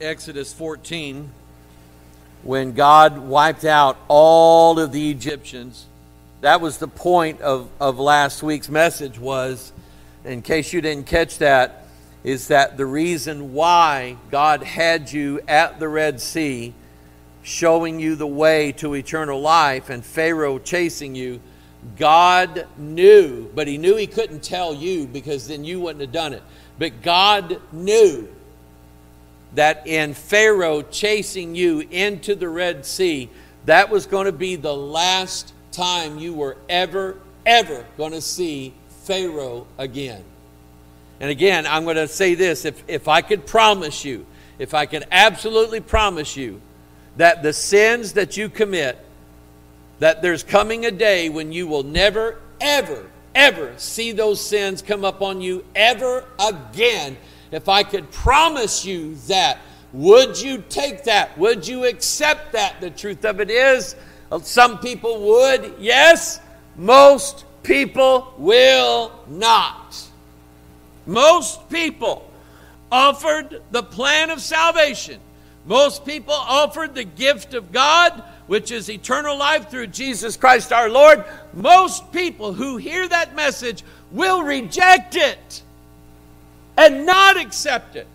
Exodus 0.00 0.52
14, 0.52 1.30
when 2.42 2.72
God 2.72 3.18
wiped 3.18 3.64
out 3.64 3.96
all 4.08 4.78
of 4.78 4.92
the 4.92 5.10
Egyptians, 5.10 5.86
that 6.40 6.60
was 6.60 6.78
the 6.78 6.88
point 6.88 7.40
of, 7.40 7.68
of 7.80 7.98
last 7.98 8.42
week's 8.42 8.68
message 8.68 9.18
was, 9.18 9.72
in 10.24 10.42
case 10.42 10.72
you 10.72 10.80
didn't 10.80 11.06
catch 11.06 11.38
that, 11.38 11.77
is 12.28 12.48
that 12.48 12.76
the 12.76 12.84
reason 12.84 13.54
why 13.54 14.14
God 14.30 14.62
had 14.62 15.10
you 15.10 15.40
at 15.48 15.80
the 15.80 15.88
Red 15.88 16.20
Sea, 16.20 16.74
showing 17.42 17.98
you 17.98 18.16
the 18.16 18.26
way 18.26 18.72
to 18.72 18.94
eternal 18.94 19.40
life, 19.40 19.88
and 19.88 20.04
Pharaoh 20.04 20.58
chasing 20.58 21.14
you, 21.14 21.40
God 21.96 22.66
knew, 22.76 23.50
but 23.54 23.66
He 23.66 23.78
knew 23.78 23.96
He 23.96 24.06
couldn't 24.06 24.42
tell 24.42 24.74
you 24.74 25.06
because 25.06 25.48
then 25.48 25.64
you 25.64 25.80
wouldn't 25.80 26.02
have 26.02 26.12
done 26.12 26.34
it. 26.34 26.42
But 26.78 27.00
God 27.00 27.62
knew 27.72 28.28
that 29.54 29.86
in 29.86 30.12
Pharaoh 30.12 30.82
chasing 30.82 31.54
you 31.54 31.80
into 31.90 32.34
the 32.34 32.50
Red 32.50 32.84
Sea, 32.84 33.30
that 33.64 33.88
was 33.88 34.04
going 34.04 34.26
to 34.26 34.32
be 34.32 34.54
the 34.54 34.76
last 34.76 35.54
time 35.72 36.18
you 36.18 36.34
were 36.34 36.58
ever, 36.68 37.16
ever 37.46 37.86
going 37.96 38.12
to 38.12 38.20
see 38.20 38.74
Pharaoh 39.04 39.66
again. 39.78 40.22
And 41.20 41.30
again, 41.30 41.66
I'm 41.66 41.84
going 41.84 41.96
to 41.96 42.08
say 42.08 42.34
this 42.34 42.64
if, 42.64 42.82
if 42.86 43.08
I 43.08 43.22
could 43.22 43.46
promise 43.46 44.04
you, 44.04 44.26
if 44.58 44.74
I 44.74 44.86
could 44.86 45.04
absolutely 45.10 45.80
promise 45.80 46.36
you 46.36 46.60
that 47.16 47.42
the 47.42 47.52
sins 47.52 48.12
that 48.12 48.36
you 48.36 48.48
commit, 48.48 48.98
that 49.98 50.22
there's 50.22 50.42
coming 50.42 50.86
a 50.86 50.90
day 50.90 51.28
when 51.28 51.50
you 51.52 51.66
will 51.66 51.82
never, 51.82 52.40
ever, 52.60 53.10
ever 53.34 53.74
see 53.76 54.12
those 54.12 54.40
sins 54.40 54.82
come 54.82 55.04
up 55.04 55.22
on 55.22 55.40
you 55.40 55.64
ever 55.74 56.24
again. 56.38 57.16
If 57.50 57.68
I 57.68 57.82
could 57.82 58.10
promise 58.10 58.84
you 58.84 59.16
that, 59.26 59.58
would 59.92 60.40
you 60.40 60.62
take 60.68 61.04
that? 61.04 61.36
Would 61.38 61.66
you 61.66 61.84
accept 61.86 62.52
that? 62.52 62.80
The 62.80 62.90
truth 62.90 63.24
of 63.24 63.40
it 63.40 63.50
is, 63.50 63.96
some 64.42 64.78
people 64.78 65.20
would, 65.22 65.74
yes. 65.78 66.40
Most 66.76 67.44
people 67.62 68.34
will 68.38 69.12
not. 69.26 70.07
Most 71.08 71.70
people 71.70 72.30
offered 72.92 73.62
the 73.70 73.82
plan 73.82 74.28
of 74.28 74.42
salvation. 74.42 75.18
Most 75.64 76.04
people 76.04 76.34
offered 76.34 76.94
the 76.94 77.04
gift 77.04 77.54
of 77.54 77.72
God, 77.72 78.22
which 78.46 78.70
is 78.70 78.90
eternal 78.90 79.36
life 79.36 79.70
through 79.70 79.86
Jesus 79.86 80.36
Christ 80.36 80.70
our 80.70 80.90
Lord. 80.90 81.24
Most 81.54 82.12
people 82.12 82.52
who 82.52 82.76
hear 82.76 83.08
that 83.08 83.34
message 83.34 83.82
will 84.12 84.42
reject 84.42 85.16
it 85.16 85.62
and 86.76 87.06
not 87.06 87.40
accept 87.40 87.96
it. 87.96 88.06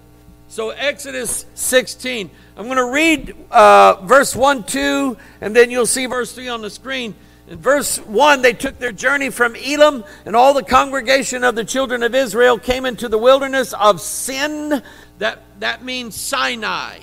So, 0.47 0.69
Exodus 0.69 1.47
16. 1.55 2.29
I'm 2.55 2.65
going 2.65 2.77
to 2.77 2.85
read 2.85 3.35
uh, 3.49 4.01
verse 4.03 4.35
1, 4.35 4.65
2, 4.65 5.17
and 5.41 5.55
then 5.55 5.71
you'll 5.71 5.87
see 5.87 6.05
verse 6.05 6.31
3 6.31 6.47
on 6.47 6.61
the 6.61 6.69
screen. 6.69 7.15
In 7.47 7.59
verse 7.59 7.97
1, 7.97 8.41
they 8.41 8.53
took 8.53 8.79
their 8.79 8.91
journey 8.91 9.29
from 9.29 9.55
Elim, 9.55 10.05
and 10.25 10.35
all 10.35 10.53
the 10.53 10.63
congregation 10.63 11.43
of 11.43 11.55
the 11.55 11.65
children 11.65 12.01
of 12.01 12.15
Israel 12.15 12.57
came 12.57 12.85
into 12.85 13.09
the 13.09 13.17
wilderness 13.17 13.73
of 13.73 13.99
Sin. 13.99 14.81
That, 15.19 15.39
that 15.59 15.83
means 15.83 16.15
Sinai. 16.15 16.99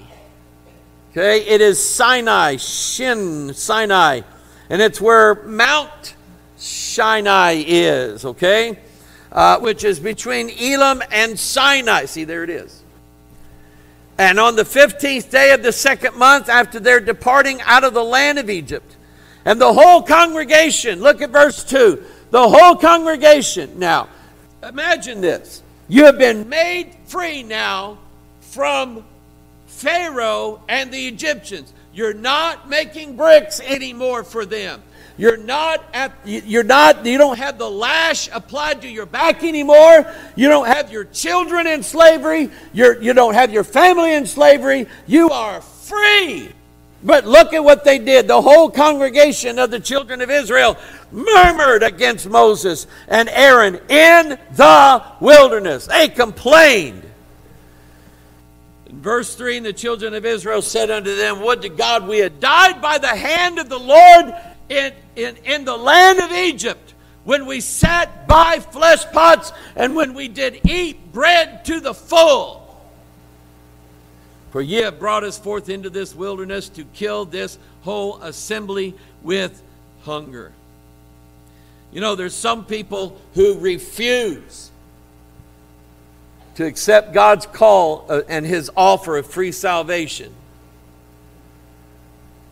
Okay, 1.11 1.44
it 1.46 1.61
is 1.61 1.85
Sinai, 1.85 2.57
Shin, 2.57 3.53
Sinai. 3.53 4.22
And 4.70 4.81
it's 4.81 5.00
where 5.00 5.35
Mount 5.42 6.14
Sinai 6.57 7.64
is, 7.66 8.24
okay? 8.24 8.79
Uh, 9.33 9.59
which 9.59 9.85
is 9.85 9.98
between 10.00 10.48
Elim 10.50 11.03
and 11.11 11.38
Sinai. 11.38 12.05
See, 12.05 12.24
there 12.24 12.44
it 12.44 12.50
is. 12.50 12.83
And 14.18 14.38
on 14.38 14.55
the 14.55 14.62
15th 14.62 15.31
day 15.31 15.53
of 15.53 15.62
the 15.62 15.72
second 15.72 16.16
month, 16.16 16.48
after 16.48 16.79
their 16.79 17.00
departing 17.00 17.61
out 17.62 17.85
of 17.85 17.92
the 17.92 18.05
land 18.05 18.38
of 18.38 18.48
Egypt, 18.48 18.96
and 19.44 19.61
the 19.61 19.72
whole 19.72 20.03
congregation, 20.03 21.00
look 21.00 21.22
at 21.22 21.31
verse 21.31 21.64
2. 21.64 22.03
The 22.31 22.48
whole 22.48 22.76
congregation. 22.76 23.79
Now, 23.79 24.09
imagine 24.62 25.20
this. 25.20 25.62
You 25.88 26.05
have 26.05 26.18
been 26.18 26.48
made 26.48 26.94
free 27.07 27.42
now 27.42 27.98
from 28.40 29.05
Pharaoh 29.66 30.62
and 30.68 30.92
the 30.92 31.09
Egyptians. 31.09 31.72
You're 31.92 32.14
not 32.14 32.68
making 32.68 33.16
bricks 33.16 33.61
anymore 33.61 34.22
for 34.22 34.44
them. 34.46 34.83
You're 35.16 35.37
not 35.37 35.85
at 35.92 36.12
you're 36.24 36.62
not 36.62 37.05
you 37.05 37.18
don't 37.18 37.37
have 37.37 37.59
the 37.59 37.68
lash 37.68 38.31
applied 38.33 38.83
to 38.83 38.88
your 38.88 39.05
back 39.05 39.42
anymore. 39.42 40.11
You 40.35 40.48
don't 40.48 40.66
have 40.66 40.90
your 40.90 41.05
children 41.05 41.66
in 41.66 41.83
slavery. 41.83 42.50
You're, 42.72 43.03
you 43.03 43.12
don't 43.12 43.35
have 43.35 43.53
your 43.53 43.64
family 43.64 44.14
in 44.14 44.24
slavery. 44.24 44.87
You 45.07 45.29
are 45.31 45.61
free. 45.61 46.53
But 47.03 47.27
look 47.27 47.55
at 47.55 47.65
what 47.65 47.85
they 47.85 47.99
did. 47.99 48.29
The 48.29 48.43
whole 48.43 48.71
congregation 48.71 49.59
of 49.59 49.71
the 49.71 49.81
children 49.81 50.21
of 50.21 50.31
Israel 50.31 50.77
murmured 51.11 51.83
against 51.83 52.29
Moses 52.29 52.87
and 53.09 53.29
Aaron 53.31 53.77
in 53.89 54.39
the 54.53 55.03
wilderness. 55.21 55.87
They 55.87 56.09
complained. 56.09 57.05
In 58.87 59.01
verse 59.01 59.35
3 59.35 59.59
And 59.59 59.67
the 59.67 59.73
children 59.73 60.15
of 60.15 60.27
Israel 60.27 60.61
said 60.61 60.91
unto 60.91 61.17
them, 61.17 61.41
Would 61.41 61.63
to 61.63 61.71
God 61.71 62.07
we 62.07 62.19
had 62.19 62.39
died 62.39 62.83
by 62.83 62.99
the 62.99 63.09
hand 63.09 63.59
of 63.59 63.71
the 63.71 63.79
Lord 63.79 64.35
in, 64.69 64.93
in, 65.17 65.37
in 65.45 65.65
the 65.65 65.77
land 65.77 66.21
of 66.21 66.33
Egypt, 66.33 66.95
when 67.25 67.47
we 67.47 67.61
sat 67.61 68.29
by 68.29 68.59
flesh 68.59 69.05
pots 69.11 69.53
and 69.75 69.97
when 69.97 70.13
we 70.13 70.29
did 70.29 70.61
eat 70.69 71.13
bread 71.13 71.65
to 71.65 71.81
the 71.81 71.95
full. 71.95 72.60
For 74.51 74.61
ye 74.61 74.83
have 74.83 74.99
brought 74.99 75.25
us 75.25 75.39
forth 75.39 75.69
into 75.69 75.91
this 75.91 76.15
wilderness 76.15 76.69
to 76.71 76.85
kill 76.85 77.25
this 77.25 77.59
whole 77.83 78.21
assembly 78.23 78.95
with 79.23 79.63
hunger. 80.03 80.53
You 81.93 82.01
know, 82.01 82.15
there's 82.15 82.35
some 82.35 82.65
people 82.65 83.21
who 83.35 83.59
refuse 83.59 84.71
to 86.57 86.65
accept 86.65 87.13
God's 87.13 87.47
call 87.47 88.07
uh, 88.09 88.23
and 88.29 88.45
his 88.45 88.71
offer 88.77 89.17
of 89.17 89.27
free 89.27 89.53
salvation 89.53 90.35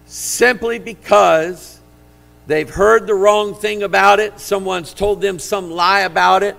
simply 0.09 0.79
because 0.79 1.79
they've 2.47 2.71
heard 2.71 3.07
the 3.07 3.15
wrong 3.15 3.55
thing 3.55 3.83
about 3.83 4.19
it, 4.19 4.41
someone's 4.41 4.95
told 4.95 5.21
them 5.21 5.39
some 5.39 5.71
lie 5.71 6.01
about 6.01 6.43
it, 6.43 6.57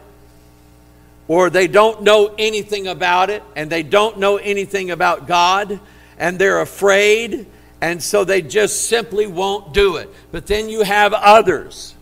or 1.30 1.50
they 1.50 1.68
don't 1.68 2.02
know 2.02 2.36
anything 2.38 2.88
about 2.88 3.30
it 3.30 3.42
and 3.56 3.70
they 3.70 3.84
don't 3.84 4.18
know 4.18 4.36
anything 4.36 4.92
about 4.92 5.28
God 5.28 5.80
and 6.18 6.38
they're 6.38 6.60
afraid 6.60 7.46
and 7.80 8.04
so 8.04 8.26
they 8.26 8.42
just 8.42 8.90
simply 8.90 9.26
won't 9.26 9.74
do 9.74 9.96
it. 9.96 10.10
But 10.32 10.48
then 10.48 10.68
you 10.68 10.84
have 10.84 11.14
others. 11.14 11.96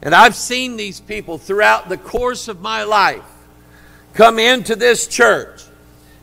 And 0.00 0.14
I've 0.14 0.36
seen 0.36 0.76
these 0.76 1.00
people 1.00 1.38
throughout 1.38 1.88
the 1.88 1.96
course 1.96 2.46
of 2.46 2.60
my 2.60 2.84
life 2.84 3.24
come 4.12 4.38
into 4.38 4.76
this 4.76 5.08
church, 5.08 5.62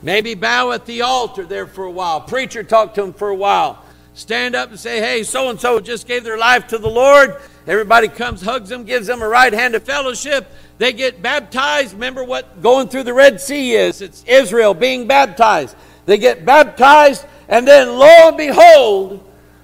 maybe 0.01 0.35
bow 0.35 0.71
at 0.71 0.85
the 0.85 1.01
altar 1.01 1.45
there 1.45 1.67
for 1.67 1.85
a 1.85 1.91
while, 1.91 2.21
preacher 2.21 2.63
talk 2.63 2.93
to 2.93 3.01
them 3.01 3.11
for 3.11 3.29
a 3.29 3.35
while, 3.35 3.83
stand 4.13 4.55
up 4.55 4.69
and 4.69 4.79
say, 4.79 4.99
Hey, 4.99 5.23
so 5.23 5.49
and 5.49 5.59
so 5.59 5.79
just 5.79 6.07
gave 6.07 6.23
their 6.23 6.37
life 6.37 6.67
to 6.67 6.77
the 6.77 6.89
Lord. 6.89 7.35
Everybody 7.67 8.07
comes, 8.07 8.41
hugs 8.41 8.69
them, 8.69 8.85
gives 8.85 9.07
them 9.07 9.21
a 9.21 9.27
right 9.27 9.51
hand 9.51 9.75
of 9.75 9.83
fellowship. 9.83 10.49
They 10.81 10.93
get 10.93 11.21
baptized. 11.21 11.93
Remember 11.93 12.23
what 12.23 12.59
going 12.59 12.87
through 12.87 13.03
the 13.03 13.13
Red 13.13 13.39
Sea 13.39 13.73
is 13.73 14.01
it's 14.01 14.23
Israel 14.23 14.73
being 14.73 15.05
baptized. 15.05 15.75
They 16.07 16.17
get 16.17 16.43
baptized, 16.43 17.23
and 17.47 17.67
then 17.67 17.99
lo 17.99 18.07
and 18.07 18.35
behold, 18.35 19.23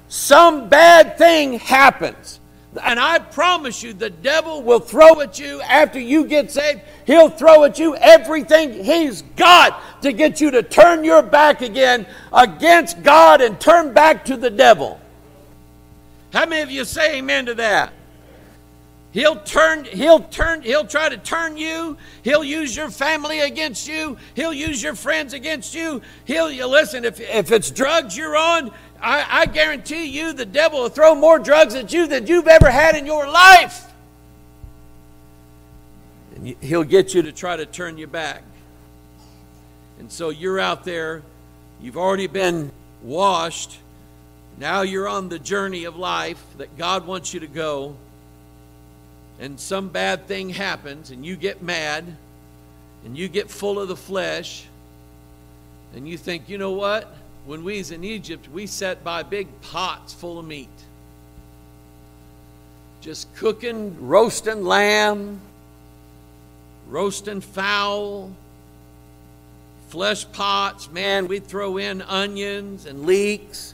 some 0.10 0.70
bad 0.70 1.18
thing 1.18 1.54
happens. 1.58 2.40
And 2.84 3.00
I 3.00 3.18
promise 3.18 3.82
you, 3.82 3.94
the 3.94 4.12
devil 4.12 4.62
will 4.62 4.80
throw 4.80 5.20
at 5.22 5.40
you 5.40 5.60
after 5.62 6.00
you 6.00 6.26
get 6.26 6.52
saved. 6.52 6.82
He'll 7.08 7.30
throw 7.30 7.64
at 7.64 7.80
you 7.80 7.96
everything 7.96 8.84
he's 8.84 9.24
got 9.36 10.04
to 10.04 10.14
get 10.14 10.40
you 10.40 10.52
to 10.52 10.62
turn 10.62 11.04
your 11.04 11.24
back 11.24 11.64
again 11.64 12.06
against 12.32 13.02
God 13.02 13.42
and 13.42 13.60
turn 13.60 13.92
back 13.92 14.26
to 14.26 14.38
the 14.38 14.52
devil. 14.52 15.02
How 16.32 16.46
many 16.46 16.62
of 16.62 16.70
you 16.70 16.86
say 16.86 17.18
amen 17.18 17.48
to 17.48 17.56
that? 17.56 17.92
He'll 19.18 19.38
turn, 19.38 19.86
he'll 19.86 20.20
turn, 20.20 20.62
he'll 20.62 20.86
try 20.86 21.10
to 21.10 21.18
turn 21.18 21.58
you. 21.58 21.98
He'll 22.22 22.44
use 22.44 22.76
your 22.76 22.92
family 22.92 23.40
against 23.40 23.88
you. 23.88 24.16
He'll 24.36 24.54
use 24.54 24.84
your 24.84 24.94
friends 24.94 25.34
against 25.34 25.74
you. 25.74 26.04
He'll, 26.26 26.52
you 26.52 26.68
listen, 26.68 27.04
if, 27.04 27.20
if 27.20 27.52
it's 27.52 27.72
drugs 27.72 28.16
you're 28.16 28.38
on, 28.38 28.70
I, 29.02 29.26
I 29.28 29.46
guarantee 29.48 30.06
you 30.06 30.34
the 30.34 30.46
devil 30.46 30.82
will 30.82 30.90
throw 30.90 31.16
more 31.16 31.40
drugs 31.40 31.74
at 31.74 31.92
you 31.92 32.06
than 32.06 32.28
you've 32.28 32.48
ever 32.48 32.70
had 32.70 32.96
in 32.96 33.08
your 33.08 33.28
life. 33.28 33.88
And 36.36 36.56
he'll 36.62 36.84
get 36.84 37.16
you 37.16 37.24
to 37.24 37.32
try 37.32 37.56
to 37.56 37.66
turn 37.66 37.98
you 37.98 38.06
back. 38.06 38.44
And 39.98 40.12
so 40.12 40.30
you're 40.30 40.60
out 40.60 40.84
there, 40.84 41.24
you've 41.82 41.98
already 41.98 42.28
been 42.28 42.72
washed. 43.02 43.80
Now 44.60 44.84
you're 44.84 45.08
on 45.08 45.28
the 45.28 45.40
journey 45.40 45.86
of 45.86 45.96
life 45.96 46.46
that 46.60 46.78
God 46.78 47.08
wants 47.08 47.34
you 47.34 47.40
to 47.40 47.48
go. 47.48 47.96
And 49.40 49.60
some 49.60 49.90
bad 49.90 50.28
thing 50.28 50.50
happens, 50.50 51.12
and 51.12 51.26
you 51.26 51.36
get 51.36 51.62
mad, 51.62 52.06
and 53.06 53.18
you 53.18 53.28
get 53.28 53.50
full 53.50 53.80
of 53.80 53.88
the 53.88 53.96
flesh, 53.96 54.66
and 55.94 56.08
you 56.08 56.18
think, 56.18 56.50
you 56.50 56.58
know 56.58 56.72
what? 56.72 57.14
when 57.48 57.64
we 57.64 57.78
was 57.78 57.92
in 57.92 58.04
Egypt, 58.04 58.50
we 58.52 58.68
sat 58.68 59.06
by 59.06 59.24
big 59.24 59.48
pots 59.62 60.14
full 60.14 60.38
of 60.38 60.46
meat. 60.46 60.68
Just 63.00 63.34
cooking, 63.36 63.96
roasting 64.06 64.66
lamb, 64.66 65.40
roasting 66.90 67.40
fowl, 67.40 68.30
flesh 69.88 70.30
pots. 70.34 70.92
Man, 70.92 71.30
we'd 71.30 71.46
throw 71.46 71.78
in 71.78 72.02
onions 72.02 72.86
and 72.86 73.06
leeks 73.06 73.74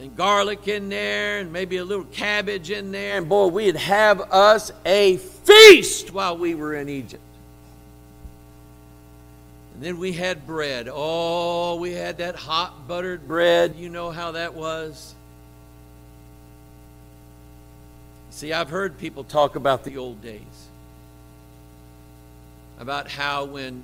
and 0.00 0.16
garlic 0.16 0.68
in 0.68 0.88
there 0.88 1.38
and 1.38 1.52
maybe 1.52 1.76
a 1.76 1.84
little 1.84 2.04
cabbage 2.04 2.70
in 2.70 2.92
there. 2.92 3.18
And 3.18 3.28
boy, 3.28 3.46
we'd 3.48 3.76
have 3.76 4.20
us 4.32 4.72
a 4.84 5.16
feast 5.16 6.12
while 6.12 6.36
we 6.36 6.54
were 6.54 6.74
in 6.74 6.88
Egypt. 6.88 7.22
And 9.74 9.82
then 9.82 9.98
we 9.98 10.12
had 10.12 10.46
bread. 10.46 10.88
Oh, 10.90 11.76
we 11.76 11.92
had 11.92 12.18
that 12.18 12.36
hot 12.36 12.86
buttered 12.86 13.26
bread. 13.26 13.76
You 13.76 13.88
know 13.88 14.10
how 14.10 14.32
that 14.32 14.54
was. 14.54 15.14
See, 18.30 18.52
I've 18.52 18.70
heard 18.70 18.98
people 18.98 19.24
talk 19.24 19.56
about 19.56 19.84
the 19.84 19.98
old 19.98 20.22
days. 20.22 20.40
About 22.78 23.08
how 23.08 23.44
when, 23.44 23.82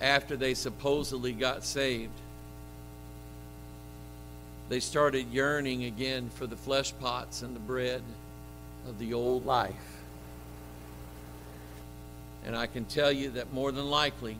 after 0.00 0.36
they 0.36 0.54
supposedly 0.54 1.32
got 1.32 1.64
saved, 1.64 2.12
they 4.70 4.78
started 4.78 5.26
yearning 5.32 5.84
again 5.84 6.30
for 6.30 6.46
the 6.46 6.54
flesh 6.54 6.94
pots 7.00 7.42
and 7.42 7.56
the 7.56 7.60
bread 7.60 8.02
of 8.88 9.00
the 9.00 9.12
old 9.12 9.44
life. 9.44 9.74
And 12.46 12.56
I 12.56 12.68
can 12.68 12.84
tell 12.84 13.10
you 13.10 13.30
that 13.30 13.52
more 13.52 13.72
than 13.72 13.90
likely, 13.90 14.36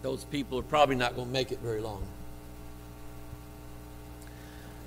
those 0.00 0.24
people 0.24 0.58
are 0.58 0.62
probably 0.62 0.96
not 0.96 1.14
going 1.14 1.26
to 1.26 1.32
make 1.32 1.52
it 1.52 1.58
very 1.58 1.82
long. 1.82 2.02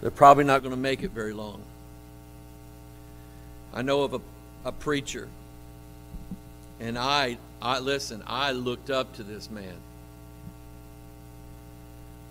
They're 0.02 0.10
probably 0.10 0.44
not 0.44 0.64
going 0.64 0.74
to 0.74 0.82
make 0.82 1.04
it 1.04 1.12
very 1.12 1.32
long. 1.32 1.62
I 3.72 3.84
know 3.84 4.02
of 4.02 4.16
a, 4.16 4.22
a 4.66 4.72
preacher, 4.72 5.30
and 6.80 6.98
I, 6.98 7.38
I 7.62 7.78
listen, 7.78 8.24
I 8.26 8.52
looked 8.52 8.90
up 8.90 9.14
to 9.18 9.24
this 9.24 9.52
man. 9.52 9.76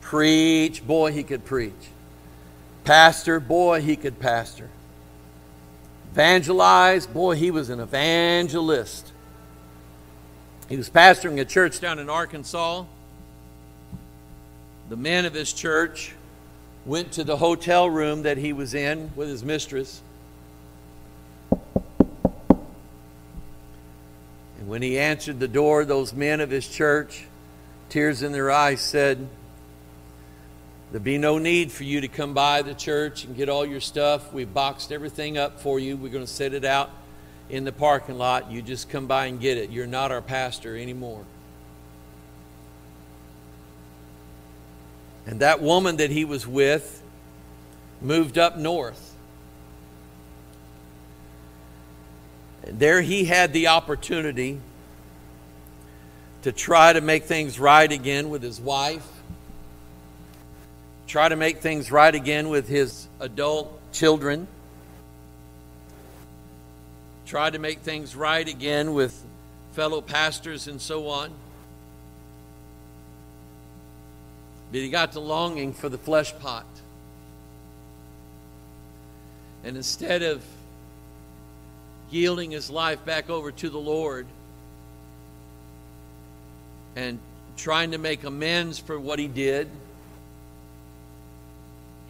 Preach, 0.03 0.87
boy, 0.87 1.13
he 1.13 1.23
could 1.23 1.47
preach. 1.47 1.73
Pastor, 2.85 3.41
boy, 3.41 3.81
he 3.81 3.97
could 3.97 4.21
pastor. 4.21 4.69
Evangelize, 6.13 7.07
boy, 7.07 7.35
he 7.37 7.51
was 7.51 7.71
an 7.71 7.81
evangelist. 7.81 9.11
He 10.69 10.77
was 10.77 10.91
pastoring 10.91 11.41
a 11.41 11.47
church 11.47 11.81
down 11.81 11.99
in 11.99 12.11
Arkansas. 12.11 12.85
The 14.91 14.97
men 14.97 15.25
of 15.25 15.33
his 15.33 15.53
church 15.53 16.15
went 16.85 17.13
to 17.13 17.25
the 17.25 17.39
hotel 17.39 17.89
room 17.89 18.25
that 18.25 18.37
he 18.37 18.53
was 18.53 18.75
in 18.75 19.13
with 19.17 19.29
his 19.29 19.43
mistress. 19.43 20.03
And 24.59 24.69
when 24.69 24.83
he 24.83 24.99
answered 24.99 25.41
the 25.41 25.49
door, 25.49 25.85
those 25.85 26.13
men 26.13 26.41
of 26.41 26.51
his 26.51 26.69
church, 26.69 27.27
tears 27.89 28.23
in 28.23 28.33
their 28.33 28.51
eyes, 28.51 28.81
said, 28.81 29.29
There'd 30.93 31.03
be 31.03 31.17
no 31.17 31.39
need 31.39 31.73
for 31.73 31.85
you 31.85 32.03
to 32.03 32.09
come 32.09 32.35
by 32.35 32.61
the 32.61 32.75
church 32.75 33.25
and 33.25 33.35
get 33.35 33.49
all 33.49 33.65
your 33.65 33.81
stuff. 33.81 34.31
We've 34.31 34.53
boxed 34.53 34.93
everything 34.93 35.39
up 35.39 35.59
for 35.59 35.81
you. 35.81 35.97
We're 35.97 36.13
going 36.13 36.27
to 36.27 36.31
set 36.31 36.53
it 36.53 36.67
out 36.67 36.91
in 37.49 37.65
the 37.65 37.73
parking 37.73 38.19
lot. 38.19 38.51
You 38.51 38.61
just 38.61 38.91
come 38.91 39.07
by 39.07 39.25
and 39.25 39.41
get 39.41 39.57
it. 39.57 39.71
You're 39.71 39.87
not 39.87 40.13
our 40.13 40.21
pastor 40.21 40.77
anymore. 40.77 41.25
And 45.25 45.41
that 45.41 45.63
woman 45.63 45.97
that 45.97 46.11
he 46.11 46.27
was 46.27 46.47
with 46.47 47.03
moved 48.03 48.37
up 48.37 48.59
north. 48.59 49.15
And 52.65 52.79
there 52.79 53.01
he 53.01 53.25
had 53.25 53.55
the 53.55 53.69
opportunity 53.69 54.61
to 56.43 56.53
try 56.53 56.93
to 56.93 57.01
make 57.01 57.25
things 57.25 57.59
right 57.59 57.91
again 57.91 58.29
with 58.29 58.43
his 58.43 58.61
wife, 58.61 59.22
try 61.13 61.29
to 61.29 61.37
make 61.37 61.59
things 61.59 61.93
right 61.93 62.15
again 62.15 62.49
with 62.49 62.67
his 62.67 63.07
adult 63.21 63.79
children 63.93 64.49
tried 67.27 67.53
to 67.53 67.59
make 67.59 67.81
things 67.81 68.17
right 68.17 68.49
again 68.49 68.95
with 68.95 69.19
fellow 69.73 70.01
pastors 70.03 70.69
and 70.69 70.81
so 70.81 71.09
on. 71.09 71.31
But 74.71 74.81
he 74.81 74.91
got 74.91 75.13
to 75.13 75.21
longing 75.21 75.73
for 75.75 75.89
the 75.89 75.97
flesh 75.97 76.35
pot. 76.41 76.67
And 79.65 79.77
instead 79.79 80.23
of 80.23 80.43
yielding 82.11 82.51
his 82.51 82.69
life 82.69 83.03
back 83.05 83.31
over 83.31 83.51
to 83.51 83.71
the 83.71 83.79
Lord 83.79 84.27
and 86.97 87.19
trying 87.57 87.91
to 87.91 87.99
make 87.99 88.25
amends 88.25 88.79
for 88.79 88.99
what 88.99 89.19
he 89.19 89.27
did, 89.27 89.71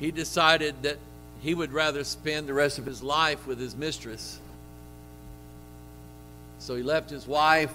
he 0.02 0.10
decided 0.10 0.74
that 0.82 0.98
he 1.40 1.54
would 1.54 1.72
rather 1.72 2.02
spend 2.02 2.48
the 2.48 2.54
rest 2.54 2.78
of 2.78 2.84
his 2.84 3.02
life 3.02 3.46
with 3.46 3.58
his 3.58 3.76
mistress 3.76 4.40
so 6.62 6.76
he 6.76 6.84
left 6.84 7.10
his 7.10 7.26
wife, 7.26 7.74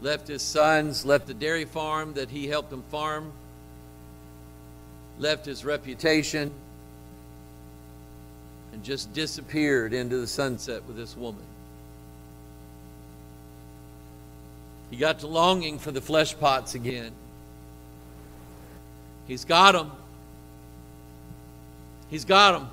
left 0.00 0.28
his 0.28 0.40
sons, 0.40 1.04
left 1.04 1.26
the 1.26 1.34
dairy 1.34 1.64
farm 1.64 2.14
that 2.14 2.30
he 2.30 2.46
helped 2.46 2.70
them 2.70 2.84
farm, 2.92 3.32
left 5.18 5.44
his 5.44 5.64
reputation, 5.64 6.52
and 8.72 8.84
just 8.84 9.12
disappeared 9.12 9.92
into 9.92 10.18
the 10.18 10.28
sunset 10.28 10.84
with 10.86 10.96
this 10.96 11.16
woman. 11.16 11.42
He 14.90 14.96
got 14.96 15.18
to 15.18 15.26
longing 15.26 15.80
for 15.80 15.90
the 15.90 16.00
flesh 16.00 16.38
pots 16.38 16.76
again. 16.76 17.10
He's 19.26 19.44
got 19.44 19.72
them. 19.72 19.90
He's 22.14 22.24
got 22.24 22.52
them. 22.52 22.70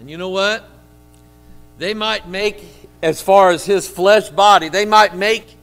And 0.00 0.10
you 0.10 0.16
know 0.16 0.30
what? 0.30 0.68
they 1.78 1.94
might 1.94 2.28
make, 2.28 2.64
as 3.02 3.22
far 3.22 3.50
as 3.50 3.64
his 3.64 3.88
flesh 3.88 4.28
body, 4.30 4.68
they 4.68 4.84
might 4.84 5.14
make 5.14 5.56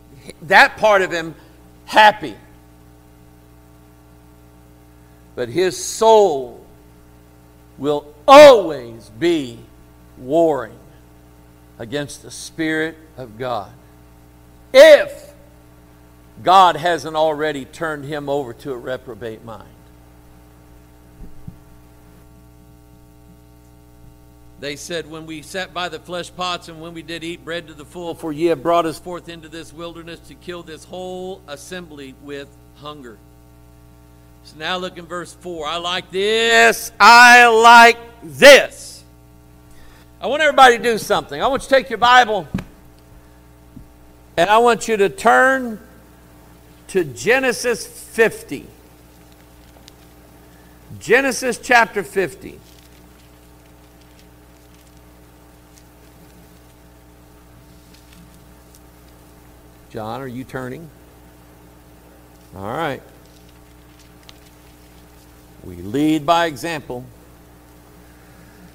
that 0.44 0.78
part 0.78 1.02
of 1.02 1.12
him 1.12 1.36
happy. 1.84 2.38
But 5.36 5.50
his 5.50 5.78
soul 5.78 6.66
will 7.78 8.16
always 8.26 9.10
be 9.10 9.60
warring 10.18 10.80
against 11.78 12.24
the 12.24 12.32
Spirit 12.32 12.98
of 13.18 13.38
God. 13.38 13.72
If 14.74 15.34
God 16.42 16.78
hasn't 16.78 17.18
already 17.18 17.66
turned 17.66 18.06
him 18.06 18.30
over 18.30 18.54
to 18.54 18.72
a 18.72 18.78
reprobate 18.78 19.44
mind. 19.44 19.77
They 24.60 24.76
said, 24.76 25.10
When 25.10 25.26
we 25.26 25.42
sat 25.42 25.74
by 25.74 25.90
the 25.90 26.00
flesh 26.00 26.34
pots 26.36 26.68
and 26.68 26.82
when 26.82 26.94
we 26.94 27.04
did 27.04 27.24
eat 27.24 27.46
bread 27.46 27.68
to 27.68 27.74
the 27.74 27.86
full, 27.86 28.16
for 28.16 28.32
ye 28.32 28.46
have 28.46 28.64
brought 28.64 28.86
us 28.86 29.00
forth 29.00 29.30
into 29.30 29.50
this 29.50 29.72
wilderness 29.72 30.20
to 30.28 30.36
kill 30.36 30.64
this 30.64 30.84
whole 30.84 31.42
assembly 31.48 32.16
with 32.24 32.48
hunger. 32.78 33.18
So 34.44 34.58
now 34.58 34.78
look 34.78 34.98
in 34.98 35.06
verse 35.06 35.34
4. 35.34 35.68
I 35.68 35.78
like 35.78 36.10
this. 36.10 36.92
I 37.00 37.48
like 37.48 37.98
this. 38.24 39.04
I 40.20 40.28
want 40.28 40.42
everybody 40.42 40.78
to 40.78 40.84
do 40.84 40.98
something. 40.98 41.42
I 41.42 41.48
want 41.48 41.64
you 41.64 41.70
to 41.70 41.76
take 41.76 41.90
your 41.90 42.00
Bible 42.00 42.48
and 44.38 44.50
I 44.50 44.60
want 44.60 44.88
you 44.88 44.98
to 44.98 45.10
turn 45.10 45.80
to 46.90 47.04
Genesis 47.04 47.86
50. 47.86 48.66
Genesis 51.00 51.60
chapter 51.62 52.02
50. 52.02 52.60
John, 59.90 60.22
are 60.22 60.28
you 60.28 60.44
turning? 60.44 60.90
All 62.56 62.68
right. 62.68 63.02
We 65.64 65.76
lead 65.78 66.26
by 66.26 66.46
example. 66.46 67.06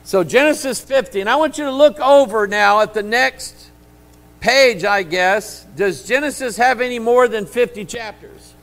So, 0.04 0.24
Genesis 0.24 0.80
50, 0.80 1.20
and 1.20 1.30
I 1.30 1.36
want 1.36 1.58
you 1.58 1.64
to 1.64 1.70
look 1.70 2.00
over 2.00 2.46
now 2.46 2.80
at 2.80 2.92
the 2.94 3.02
next 3.02 3.70
page, 4.40 4.84
I 4.84 5.02
guess. 5.02 5.64
Does 5.76 6.04
Genesis 6.04 6.56
have 6.56 6.80
any 6.80 6.98
more 6.98 7.28
than 7.28 7.46
50 7.46 7.84
chapters? 7.84 8.54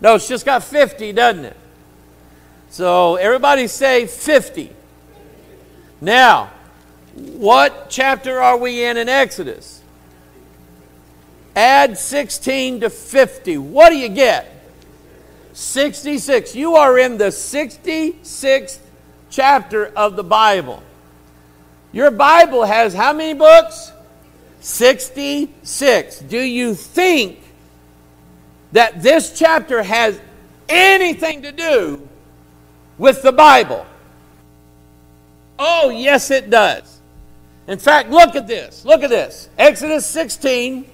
No, 0.00 0.16
it's 0.16 0.28
just 0.28 0.44
got 0.44 0.62
50, 0.62 1.12
doesn't 1.12 1.44
it? 1.46 1.56
So, 2.70 3.16
everybody 3.16 3.68
say 3.68 4.06
50. 4.06 4.70
Now, 6.00 6.50
what 7.14 7.88
chapter 7.88 8.40
are 8.40 8.56
we 8.56 8.84
in 8.84 8.96
in 8.96 9.08
Exodus? 9.08 9.83
Add 11.56 11.96
16 11.98 12.80
to 12.80 12.90
50. 12.90 13.58
What 13.58 13.90
do 13.90 13.96
you 13.96 14.08
get? 14.08 14.50
66. 15.52 16.56
You 16.56 16.74
are 16.74 16.98
in 16.98 17.16
the 17.16 17.26
66th 17.26 18.78
chapter 19.30 19.86
of 19.86 20.16
the 20.16 20.24
Bible. 20.24 20.82
Your 21.92 22.10
Bible 22.10 22.64
has 22.64 22.92
how 22.92 23.12
many 23.12 23.34
books? 23.34 23.92
66. 24.60 26.18
Do 26.20 26.40
you 26.40 26.74
think 26.74 27.38
that 28.72 29.02
this 29.02 29.38
chapter 29.38 29.82
has 29.82 30.20
anything 30.68 31.42
to 31.42 31.52
do 31.52 32.08
with 32.98 33.22
the 33.22 33.30
Bible? 33.30 33.86
Oh, 35.58 35.90
yes, 35.90 36.32
it 36.32 36.50
does. 36.50 36.98
In 37.68 37.78
fact, 37.78 38.10
look 38.10 38.34
at 38.34 38.48
this. 38.48 38.84
Look 38.84 39.02
at 39.02 39.10
this. 39.10 39.48
Exodus 39.56 40.04
16, 40.06 40.90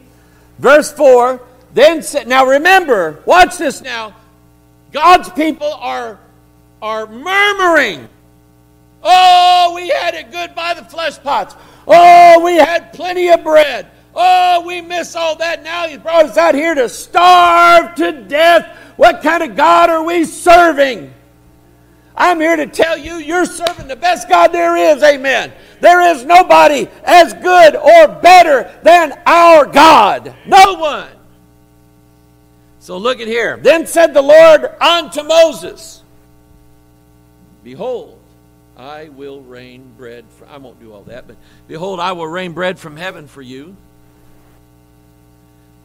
verse 0.60 0.92
4. 0.92 1.40
Then, 1.72 2.02
now 2.26 2.46
remember, 2.46 3.22
watch 3.24 3.58
this 3.58 3.80
now. 3.80 4.14
God's 4.92 5.30
people 5.30 5.72
are, 5.72 6.18
are 6.82 7.06
murmuring. 7.06 8.08
Oh, 9.02 9.72
we 9.74 9.88
had 9.88 10.14
it 10.14 10.30
good 10.30 10.54
by 10.54 10.74
the 10.74 10.84
flesh 10.84 11.18
pots. 11.22 11.54
Oh, 11.86 12.42
we 12.44 12.56
had 12.56 12.92
plenty 12.92 13.30
of 13.30 13.42
bread. 13.42 13.90
Oh, 14.14 14.64
we 14.66 14.80
miss 14.80 15.14
all 15.16 15.36
that. 15.36 15.62
Now 15.62 15.86
He 15.86 15.96
brought 15.96 16.26
us 16.26 16.36
out 16.36 16.54
here 16.54 16.74
to 16.74 16.88
starve 16.88 17.94
to 17.96 18.12
death. 18.24 18.76
What 18.96 19.22
kind 19.22 19.42
of 19.42 19.56
God 19.56 19.88
are 19.88 20.02
we 20.02 20.24
serving? 20.24 21.14
I'm 22.16 22.40
here 22.40 22.56
to 22.56 22.66
tell 22.66 22.98
you, 22.98 23.14
you're 23.14 23.46
serving 23.46 23.88
the 23.88 23.96
best 23.96 24.28
God 24.28 24.48
there 24.48 24.76
is. 24.76 25.02
Amen. 25.02 25.52
There 25.80 26.00
is 26.02 26.24
nobody 26.24 26.88
as 27.04 27.32
good 27.34 27.76
or 27.76 28.08
better 28.20 28.70
than 28.82 29.18
our 29.26 29.66
God. 29.66 30.34
No 30.46 30.74
one. 30.74 31.08
So 32.80 32.98
look 32.98 33.20
at 33.20 33.26
here. 33.26 33.56
Then 33.56 33.86
said 33.86 34.14
the 34.14 34.22
Lord 34.22 34.64
unto 34.80 35.22
Moses, 35.22 36.02
Behold, 37.62 38.18
I 38.76 39.10
will 39.10 39.42
rain 39.42 39.92
bread. 39.96 40.24
For, 40.38 40.46
I 40.46 40.56
won't 40.56 40.80
do 40.80 40.92
all 40.92 41.02
that, 41.04 41.26
but 41.26 41.36
behold, 41.68 42.00
I 42.00 42.12
will 42.12 42.26
rain 42.26 42.52
bread 42.52 42.78
from 42.78 42.96
heaven 42.96 43.28
for 43.28 43.42
you. 43.42 43.76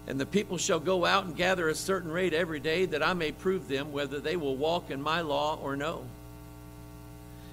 And 0.08 0.20
the 0.20 0.26
people 0.26 0.58
shall 0.58 0.80
go 0.80 1.04
out 1.04 1.26
and 1.26 1.36
gather 1.36 1.68
a 1.68 1.76
certain 1.76 2.12
rate 2.12 2.34
every 2.34 2.60
day, 2.60 2.86
that 2.86 3.02
I 3.02 3.14
may 3.14 3.32
prove 3.32 3.68
them 3.68 3.92
whether 3.92 4.20
they 4.20 4.36
will 4.36 4.56
walk 4.56 4.92
in 4.92 5.02
my 5.02 5.22
law 5.22 5.58
or 5.62 5.76
no. 5.76 6.06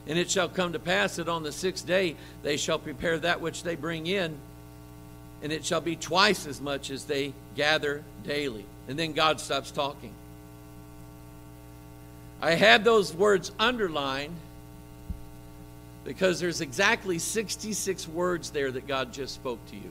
And 0.06 0.18
it 0.18 0.30
shall 0.30 0.48
come 0.48 0.72
to 0.72 0.78
pass 0.78 1.16
that 1.16 1.28
on 1.28 1.42
the 1.42 1.52
sixth 1.52 1.86
day 1.86 2.16
they 2.42 2.56
shall 2.56 2.78
prepare 2.78 3.18
that 3.20 3.40
which 3.40 3.62
they 3.62 3.76
bring 3.76 4.06
in, 4.06 4.36
and 5.42 5.52
it 5.52 5.64
shall 5.64 5.80
be 5.80 5.96
twice 5.96 6.46
as 6.46 6.60
much 6.60 6.90
as 6.90 7.04
they 7.04 7.32
gather 7.56 8.04
daily. 8.24 8.66
And 8.88 8.98
then 8.98 9.12
God 9.12 9.40
stops 9.40 9.70
talking. 9.70 10.12
I 12.40 12.54
had 12.54 12.84
those 12.84 13.14
words 13.14 13.52
underlined 13.58 14.34
because 16.04 16.40
there's 16.40 16.60
exactly 16.60 17.20
66 17.20 18.08
words 18.08 18.50
there 18.50 18.72
that 18.72 18.88
God 18.88 19.12
just 19.12 19.34
spoke 19.34 19.64
to 19.70 19.76
you. 19.76 19.90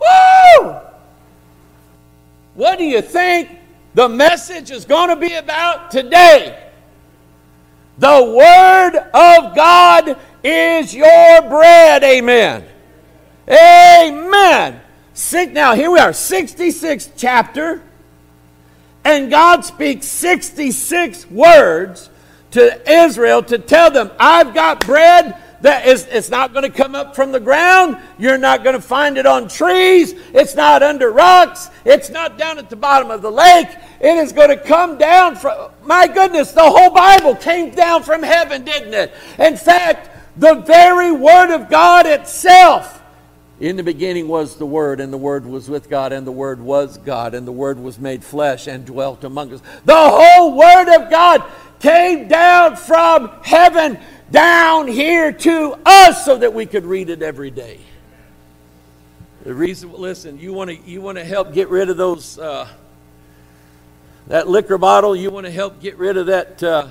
Woo! 0.00 0.76
What 2.54 2.78
do 2.78 2.84
you 2.84 3.02
think 3.02 3.50
the 3.94 4.08
message 4.08 4.70
is 4.70 4.84
going 4.84 5.10
to 5.10 5.16
be 5.16 5.34
about 5.34 5.90
today? 5.90 6.70
The 7.98 8.34
Word 8.36 8.96
of 8.96 9.56
God 9.56 10.18
is 10.44 10.94
your 10.94 11.42
bread. 11.42 12.04
Amen. 12.04 12.64
Amen. 13.48 14.80
Six, 15.14 15.52
now, 15.52 15.74
here 15.74 15.90
we 15.90 15.98
are, 15.98 16.10
66th 16.10 17.12
chapter, 17.16 17.82
and 19.04 19.30
God 19.30 19.64
speaks 19.64 20.06
66 20.06 21.28
words 21.30 22.08
to 22.52 22.90
Israel 22.90 23.42
to 23.44 23.58
tell 23.58 23.90
them, 23.90 24.10
I've 24.18 24.54
got 24.54 24.86
bread 24.86 25.36
that 25.62 25.86
is 25.86 26.06
it's 26.10 26.30
not 26.30 26.52
going 26.52 26.64
to 26.64 26.76
come 26.76 26.94
up 26.94 27.16
from 27.16 27.32
the 27.32 27.40
ground. 27.40 27.98
You're 28.18 28.38
not 28.38 28.62
going 28.62 28.76
to 28.76 28.82
find 28.82 29.18
it 29.18 29.26
on 29.26 29.48
trees. 29.48 30.14
It's 30.32 30.54
not 30.54 30.82
under 30.82 31.10
rocks. 31.10 31.70
It's 31.84 32.10
not 32.10 32.38
down 32.38 32.58
at 32.58 32.70
the 32.70 32.76
bottom 32.76 33.10
of 33.10 33.22
the 33.22 33.30
lake. 33.30 33.68
It 34.00 34.16
is 34.16 34.32
going 34.32 34.50
to 34.50 34.56
come 34.56 34.98
down 34.98 35.36
from 35.36 35.70
my 35.84 36.06
goodness, 36.06 36.52
the 36.52 36.62
whole 36.62 36.90
Bible 36.90 37.34
came 37.34 37.74
down 37.74 38.02
from 38.02 38.22
heaven, 38.22 38.64
didn't 38.64 38.94
it? 38.94 39.12
In 39.38 39.56
fact, 39.56 40.10
the 40.36 40.56
very 40.56 41.10
word 41.10 41.54
of 41.54 41.68
God 41.68 42.06
itself 42.06 42.98
in 43.60 43.74
the 43.74 43.82
beginning 43.82 44.28
was 44.28 44.56
the 44.56 44.66
Word, 44.66 45.00
and 45.00 45.12
the 45.12 45.18
Word 45.18 45.44
was 45.44 45.68
with 45.68 45.90
God, 45.90 46.12
and 46.12 46.24
the 46.24 46.32
Word 46.32 46.60
was 46.60 46.96
God, 46.98 47.34
and 47.34 47.46
the 47.46 47.52
Word 47.52 47.80
was 47.80 47.98
made 47.98 48.22
flesh 48.22 48.68
and 48.68 48.84
dwelt 48.84 49.24
among 49.24 49.52
us. 49.52 49.60
The 49.84 49.96
whole 49.96 50.56
Word 50.56 50.94
of 50.94 51.10
God 51.10 51.42
came 51.80 52.28
down 52.28 52.76
from 52.76 53.30
heaven 53.42 53.98
down 54.30 54.88
here 54.88 55.32
to 55.32 55.78
us 55.84 56.24
so 56.24 56.36
that 56.36 56.52
we 56.52 56.66
could 56.66 56.84
read 56.84 57.10
it 57.10 57.22
every 57.22 57.50
day. 57.50 57.80
The 59.44 59.54
reason, 59.54 59.92
listen, 59.92 60.38
you 60.38 60.52
want 60.52 60.70
to 60.70 60.76
you 60.76 61.00
want 61.00 61.16
to 61.16 61.24
help 61.24 61.52
get 61.52 61.68
rid 61.68 61.88
of 61.88 61.96
those 61.96 62.38
uh, 62.38 62.68
that 64.26 64.48
liquor 64.48 64.78
bottle. 64.78 65.16
You 65.16 65.30
want 65.30 65.46
to 65.46 65.52
help 65.52 65.80
get 65.80 65.96
rid 65.96 66.16
of 66.16 66.26
that. 66.26 66.62
Uh, 66.62 66.88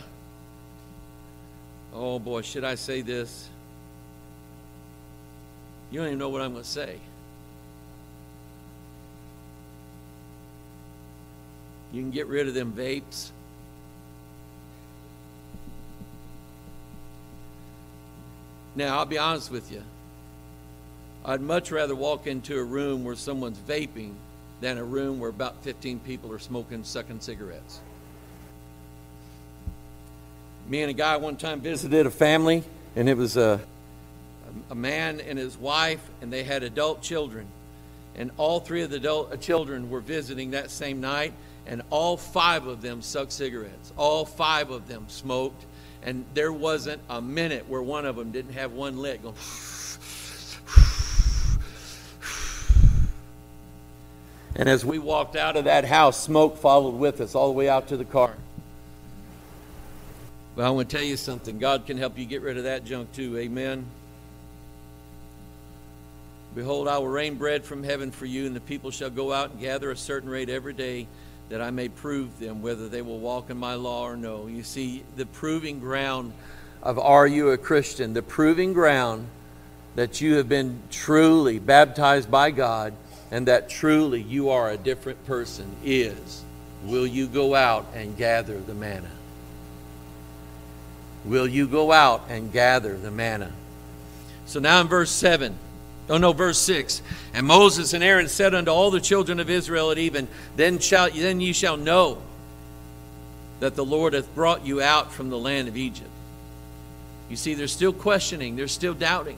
oh 1.93 2.19
boy, 2.19 2.41
should 2.41 2.63
I 2.63 2.75
say 2.75 3.01
this? 3.01 3.49
You 5.91 5.99
don't 5.99 6.07
even 6.07 6.19
know 6.19 6.29
what 6.29 6.41
I'm 6.41 6.51
going 6.51 6.63
to 6.63 6.69
say. 6.69 6.99
You 11.93 12.01
can 12.01 12.11
get 12.11 12.27
rid 12.27 12.47
of 12.47 12.53
them 12.53 12.73
vapes. 12.73 13.31
Now, 18.77 18.99
I'll 18.99 19.05
be 19.05 19.17
honest 19.17 19.49
with 19.49 19.71
you. 19.71 19.81
I'd 21.25 21.41
much 21.41 21.71
rather 21.71 21.95
walk 21.95 22.27
into 22.27 22.59
a 22.59 22.63
room 22.63 23.03
where 23.03 23.15
someone's 23.15 23.57
vaping 23.57 24.13
than 24.61 24.77
a 24.77 24.83
room 24.83 25.19
where 25.19 25.31
about 25.31 25.63
15 25.63 25.99
people 26.01 26.31
are 26.31 26.37
smoking, 26.37 26.83
sucking 26.83 27.21
cigarettes. 27.21 27.79
Me 30.67 30.83
and 30.83 30.91
a 30.91 30.93
guy 30.93 31.17
one 31.17 31.37
time 31.37 31.59
visited 31.59 32.05
a 32.05 32.11
family, 32.11 32.63
and 32.95 33.09
it 33.09 33.17
was 33.17 33.35
a, 33.35 33.59
a 34.69 34.75
man 34.75 35.21
and 35.21 35.39
his 35.39 35.57
wife, 35.57 36.07
and 36.21 36.31
they 36.31 36.43
had 36.43 36.61
adult 36.61 37.01
children. 37.01 37.47
And 38.15 38.29
all 38.37 38.59
three 38.59 38.83
of 38.83 38.91
the 38.91 38.97
adult 38.97 39.33
uh, 39.33 39.37
children 39.37 39.89
were 39.89 40.01
visiting 40.01 40.51
that 40.51 40.69
same 40.69 41.01
night, 41.01 41.33
and 41.65 41.81
all 41.89 42.15
five 42.15 42.67
of 42.67 42.83
them 42.83 43.01
sucked 43.01 43.31
cigarettes. 43.31 43.91
All 43.97 44.23
five 44.23 44.69
of 44.69 44.87
them 44.87 45.05
smoked 45.07 45.65
and 46.07 46.23
there 46.33 46.53
wasn't 46.53 47.01
a 47.09 47.21
minute 47.21 47.67
where 47.67 47.81
one 47.81 48.05
of 48.05 48.15
them 48.15 48.31
didn't 48.31 48.53
have 48.53 48.71
one 48.71 48.97
leg 48.97 49.21
going. 49.21 49.35
And 54.55 54.69
as 54.69 54.85
we 54.85 54.99
walked 54.99 55.35
out 55.35 55.57
of 55.57 55.65
that 55.65 55.83
house, 55.83 56.17
smoke 56.23 56.59
followed 56.59 56.95
with 56.95 57.19
us 57.19 57.35
all 57.35 57.47
the 57.47 57.53
way 57.53 57.67
out 57.67 57.89
to 57.89 57.97
the 57.97 58.05
car. 58.05 58.33
But 60.55 60.65
I 60.65 60.69
want 60.69 60.89
to 60.89 60.95
tell 60.95 61.05
you 61.05 61.17
something. 61.17 61.59
God 61.59 61.85
can 61.85 61.97
help 61.97 62.17
you 62.17 62.23
get 62.23 62.41
rid 62.41 62.57
of 62.57 62.63
that 62.63 62.85
junk 62.85 63.11
too. 63.11 63.37
Amen. 63.37 63.85
Behold, 66.55 66.87
I 66.87 66.99
will 66.99 67.09
rain 67.09 67.35
bread 67.35 67.65
from 67.65 67.83
heaven 67.83 68.11
for 68.11 68.25
you, 68.25 68.45
and 68.45 68.55
the 68.55 68.61
people 68.61 68.91
shall 68.91 69.09
go 69.09 69.33
out 69.33 69.51
and 69.51 69.59
gather 69.59 69.91
a 69.91 69.97
certain 69.97 70.29
rate 70.29 70.49
every 70.49 70.73
day, 70.73 71.05
that 71.49 71.61
I 71.61 71.71
may 71.71 71.89
prove 71.89 72.39
them 72.39 72.61
whether 72.61 72.89
they 72.89 73.01
will 73.01 73.19
walk 73.19 73.49
in 73.49 73.57
my 73.57 73.75
law 73.75 74.03
or 74.03 74.17
no. 74.17 74.47
You 74.47 74.63
see, 74.63 75.03
the 75.15 75.25
proving 75.25 75.79
ground 75.79 76.33
of 76.83 76.99
are 76.99 77.27
you 77.27 77.51
a 77.51 77.57
Christian, 77.57 78.13
the 78.13 78.21
proving 78.21 78.73
ground 78.73 79.27
that 79.95 80.21
you 80.21 80.35
have 80.35 80.47
been 80.47 80.79
truly 80.91 81.57
baptized 81.59 82.29
by 82.29 82.51
God 82.51 82.93
and 83.31 83.47
that 83.47 83.69
truly 83.69 84.21
you 84.21 84.49
are 84.49 84.69
a 84.69 84.77
different 84.77 85.25
person 85.25 85.75
is 85.83 86.43
will 86.83 87.07
you 87.07 87.27
go 87.27 87.55
out 87.55 87.87
and 87.93 88.15
gather 88.15 88.59
the 88.59 88.73
manna? 88.73 89.09
Will 91.25 91.47
you 91.47 91.67
go 91.67 91.91
out 91.91 92.25
and 92.29 92.51
gather 92.51 92.95
the 92.95 93.11
manna? 93.11 93.51
So 94.45 94.59
now 94.59 94.79
in 94.79 94.87
verse 94.87 95.11
7, 95.11 95.57
oh 96.09 96.17
no, 96.17 96.33
verse 96.33 96.59
6. 96.59 97.01
And 97.33 97.45
Moses 97.45 97.93
and 97.93 98.03
Aaron 98.03 98.27
said 98.27 98.53
unto 98.55 98.71
all 98.71 98.91
the 98.91 99.01
children 99.01 99.39
of 99.39 99.49
Israel 99.49 99.91
at 99.91 99.97
even, 99.97 100.27
then, 100.55 100.79
shall, 100.79 101.09
then 101.09 101.41
ye 101.41 101.53
shall 101.53 101.77
know 101.77 102.21
that 103.59 103.75
the 103.75 103.85
Lord 103.85 104.13
hath 104.13 104.33
brought 104.35 104.65
you 104.65 104.81
out 104.81 105.11
from 105.11 105.29
the 105.29 105.37
land 105.37 105.67
of 105.67 105.75
Egypt. 105.75 106.09
You 107.29 107.35
see, 107.35 107.53
they're 107.55 107.67
still 107.67 107.93
questioning, 107.93 108.55
they're 108.55 108.67
still 108.67 108.93
doubting. 108.93 109.37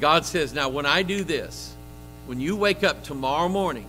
God 0.00 0.24
says, 0.24 0.52
Now, 0.52 0.68
when 0.68 0.86
I 0.86 1.02
do 1.02 1.22
this, 1.22 1.74
when 2.26 2.40
you 2.40 2.56
wake 2.56 2.82
up 2.82 3.04
tomorrow 3.04 3.48
morning 3.48 3.86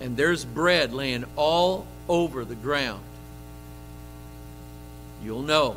and 0.00 0.16
there's 0.16 0.44
bread 0.44 0.92
laying 0.92 1.24
all 1.36 1.86
over 2.08 2.44
the 2.44 2.56
ground, 2.56 3.02
you'll 5.22 5.42
know 5.42 5.76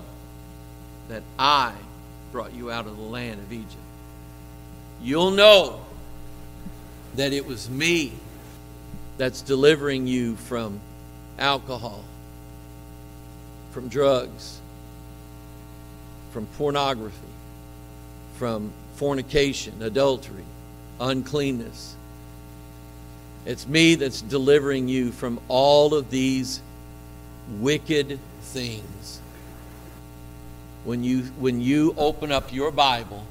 that 1.09 1.23
I 1.37 1.73
brought 2.31 2.53
you 2.53 2.71
out 2.71 2.87
of 2.87 2.97
the 2.97 3.03
land 3.03 3.39
of 3.39 3.51
Egypt. 3.51 3.75
You'll 5.01 5.31
know 5.31 5.81
that 7.15 7.33
it 7.33 7.45
was 7.45 7.69
me 7.69 8.13
that's 9.17 9.41
delivering 9.41 10.07
you 10.07 10.35
from 10.35 10.79
alcohol, 11.39 12.03
from 13.71 13.87
drugs, 13.87 14.59
from 16.31 16.45
pornography, 16.57 17.17
from 18.35 18.71
fornication, 18.95 19.81
adultery, 19.81 20.45
uncleanness. 20.99 21.95
It's 23.45 23.67
me 23.67 23.95
that's 23.95 24.21
delivering 24.21 24.87
you 24.87 25.11
from 25.11 25.39
all 25.47 25.93
of 25.93 26.09
these 26.09 26.61
wicked 27.59 28.19
things 28.41 29.21
when 30.87 31.03
you 31.03 31.23
when 31.37 31.59
you 31.59 31.93
open 31.97 32.31
up 32.31 32.53
your 32.53 32.71
Bible 32.71 33.27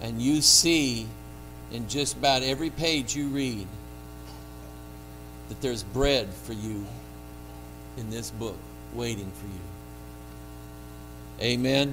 and 0.00 0.22
you 0.22 0.40
see 0.40 1.08
in 1.72 1.88
just 1.88 2.16
about 2.16 2.44
every 2.44 2.70
page 2.70 3.16
you 3.16 3.26
read 3.26 3.66
that 5.48 5.60
there's 5.60 5.82
bread 5.82 6.28
for 6.44 6.52
you 6.52 6.86
in 7.96 8.08
this 8.08 8.30
book 8.30 8.56
waiting 8.94 9.32
for 9.32 9.46
you. 9.46 9.60
Amen. 11.48 11.92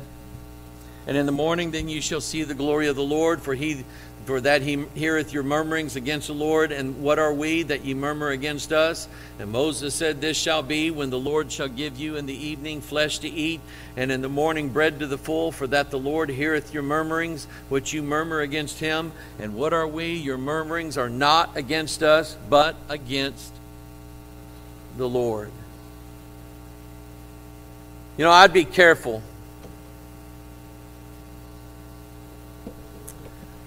And 1.07 1.17
in 1.17 1.25
the 1.25 1.31
morning 1.31 1.71
then 1.71 1.89
you 1.89 2.01
shall 2.01 2.21
see 2.21 2.43
the 2.43 2.53
glory 2.53 2.87
of 2.87 2.95
the 2.95 3.03
Lord, 3.03 3.41
for 3.41 3.55
he 3.55 3.83
for 4.25 4.41
that 4.41 4.63
he 4.63 4.85
heareth 4.95 5.33
your 5.33 5.43
murmurings 5.43 5.95
against 5.95 6.27
the 6.27 6.33
Lord. 6.33 6.71
And 6.71 7.01
what 7.01 7.19
are 7.19 7.33
we 7.33 7.63
that 7.63 7.85
ye 7.85 7.93
murmur 7.93 8.29
against 8.29 8.73
us? 8.73 9.07
And 9.37 9.51
Moses 9.51 9.93
said, 9.93 10.19
This 10.19 10.35
shall 10.35 10.63
be 10.63 10.89
when 10.89 11.11
the 11.11 11.19
Lord 11.19 11.51
shall 11.51 11.67
give 11.67 11.97
you 11.97 12.15
in 12.15 12.25
the 12.25 12.33
evening 12.33 12.81
flesh 12.81 13.19
to 13.19 13.29
eat, 13.29 13.61
and 13.95 14.11
in 14.11 14.21
the 14.21 14.29
morning 14.29 14.69
bread 14.69 14.99
to 14.99 15.07
the 15.07 15.17
full, 15.17 15.51
for 15.51 15.67
that 15.67 15.91
the 15.91 15.99
Lord 15.99 16.29
heareth 16.29 16.73
your 16.73 16.83
murmurings, 16.83 17.45
which 17.69 17.93
you 17.93 18.01
murmur 18.01 18.41
against 18.41 18.79
him. 18.79 19.11
And 19.39 19.55
what 19.55 19.73
are 19.73 19.87
we? 19.87 20.13
Your 20.13 20.37
murmurings 20.37 20.97
are 20.97 21.09
not 21.09 21.55
against 21.55 22.01
us, 22.01 22.35
but 22.49 22.75
against 22.89 23.53
the 24.97 25.07
Lord. 25.07 25.51
You 28.17 28.23
know, 28.25 28.31
I'd 28.31 28.53
be 28.53 28.65
careful 28.65 29.21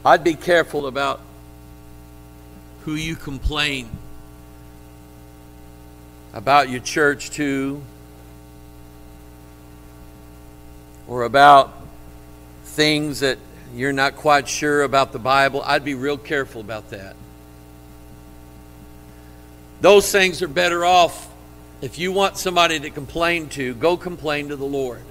I'd 0.08 0.24
be 0.24 0.36
careful 0.36 0.86
about 0.86 1.20
who 2.86 2.94
you 2.94 3.14
complain 3.14 3.90
about 6.32 6.70
your 6.70 6.80
church 6.80 7.28
to 7.32 7.82
or 11.06 11.24
about 11.24 11.74
things 12.64 13.20
that 13.20 13.36
you're 13.74 13.92
not 13.92 14.16
quite 14.16 14.48
sure 14.48 14.82
about 14.82 15.12
the 15.12 15.18
Bible. 15.18 15.60
I'd 15.62 15.84
be 15.84 15.94
real 15.94 16.16
careful 16.16 16.62
about 16.62 16.88
that. 16.88 17.14
Those 19.82 20.10
things 20.10 20.40
are 20.40 20.48
better 20.48 20.86
off 20.86 21.28
if 21.82 21.98
you 21.98 22.12
want 22.12 22.38
somebody 22.38 22.80
to 22.80 22.88
complain 22.88 23.50
to, 23.50 23.74
go 23.74 23.98
complain 23.98 24.48
to 24.48 24.56
the 24.56 24.64
Lord. 24.64 25.02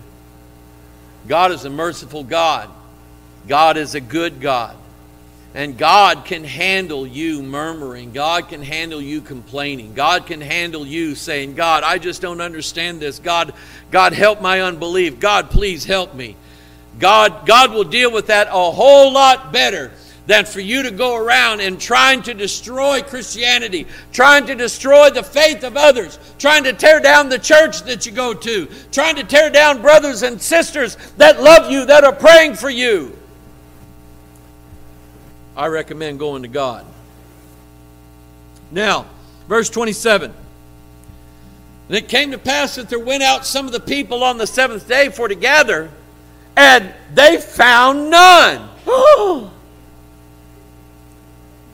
God 1.28 1.52
is 1.52 1.66
a 1.66 1.70
merciful 1.70 2.24
God. 2.24 2.72
God 3.48 3.78
is 3.78 3.94
a 3.94 4.02
good 4.02 4.42
God. 4.42 4.76
And 5.58 5.76
God 5.76 6.24
can 6.24 6.44
handle 6.44 7.08
you 7.08 7.42
murmuring. 7.42 8.12
God 8.12 8.48
can 8.48 8.62
handle 8.62 9.02
you 9.02 9.22
complaining. 9.22 9.96
God 9.96 10.28
can 10.28 10.40
handle 10.40 10.86
you 10.86 11.16
saying, 11.16 11.56
God, 11.56 11.82
I 11.82 11.98
just 11.98 12.22
don't 12.22 12.42
understand 12.42 13.00
this. 13.00 13.18
God, 13.18 13.56
God, 13.90 14.14
help 14.14 14.40
my 14.40 14.62
unbelief. 14.62 15.20
God, 15.20 15.50
please 15.50 15.84
help 15.84 16.14
me. 16.14 16.36
God, 17.00 17.48
God 17.48 17.72
will 17.72 17.86
deal 17.86 18.12
with 18.12 18.28
that 18.28 18.50
a 18.50 18.72
whole 18.72 19.12
lot 19.12 19.52
better 19.52 19.92
than 20.28 20.46
for 20.46 20.60
you 20.60 20.84
to 20.84 20.92
go 20.92 21.16
around 21.16 21.62
and 21.62 21.82
trying 21.82 22.22
to 22.22 22.36
destroy 22.36 23.02
Christianity, 23.02 23.88
trying 24.14 24.46
to 24.46 24.54
destroy 24.54 25.10
the 25.10 25.24
faith 25.24 25.64
of 25.64 25.76
others, 25.76 26.20
trying 26.38 26.66
to 26.66 26.74
tear 26.74 27.00
down 27.00 27.30
the 27.30 27.40
church 27.40 27.82
that 27.86 28.06
you 28.06 28.12
go 28.12 28.36
to, 28.36 28.68
trying 28.92 29.16
to 29.16 29.24
tear 29.24 29.50
down 29.50 29.82
brothers 29.82 30.22
and 30.22 30.40
sisters 30.40 30.98
that 31.18 31.42
love 31.42 31.72
you, 31.72 31.88
that 31.88 32.04
are 32.04 32.14
praying 32.14 32.54
for 32.54 32.70
you. 32.70 33.17
I 35.58 35.66
recommend 35.68 36.20
going 36.20 36.44
to 36.44 36.48
God. 36.48 36.86
Now, 38.72 39.08
verse 39.48 39.72
27. 39.72 40.32
And 41.88 41.98
it 41.98 42.08
came 42.08 42.32
to 42.32 42.38
pass 42.38 42.76
that 42.76 42.90
there 42.90 43.00
went 43.00 43.24
out 43.24 43.46
some 43.46 43.66
of 43.66 43.72
the 43.72 43.80
people 43.80 44.24
on 44.24 44.38
the 44.38 44.46
seventh 44.46 44.88
day 44.88 45.10
for 45.10 45.28
to 45.28 45.34
gather, 45.36 45.90
and 46.56 46.94
they 47.14 47.38
found 47.38 48.12
none. 48.12 48.70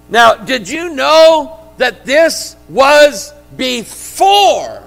now, 0.10 0.36
did 0.36 0.70
you 0.70 0.96
know 0.96 1.60
that 1.78 2.06
this 2.06 2.56
was 2.70 3.34
before 3.58 4.82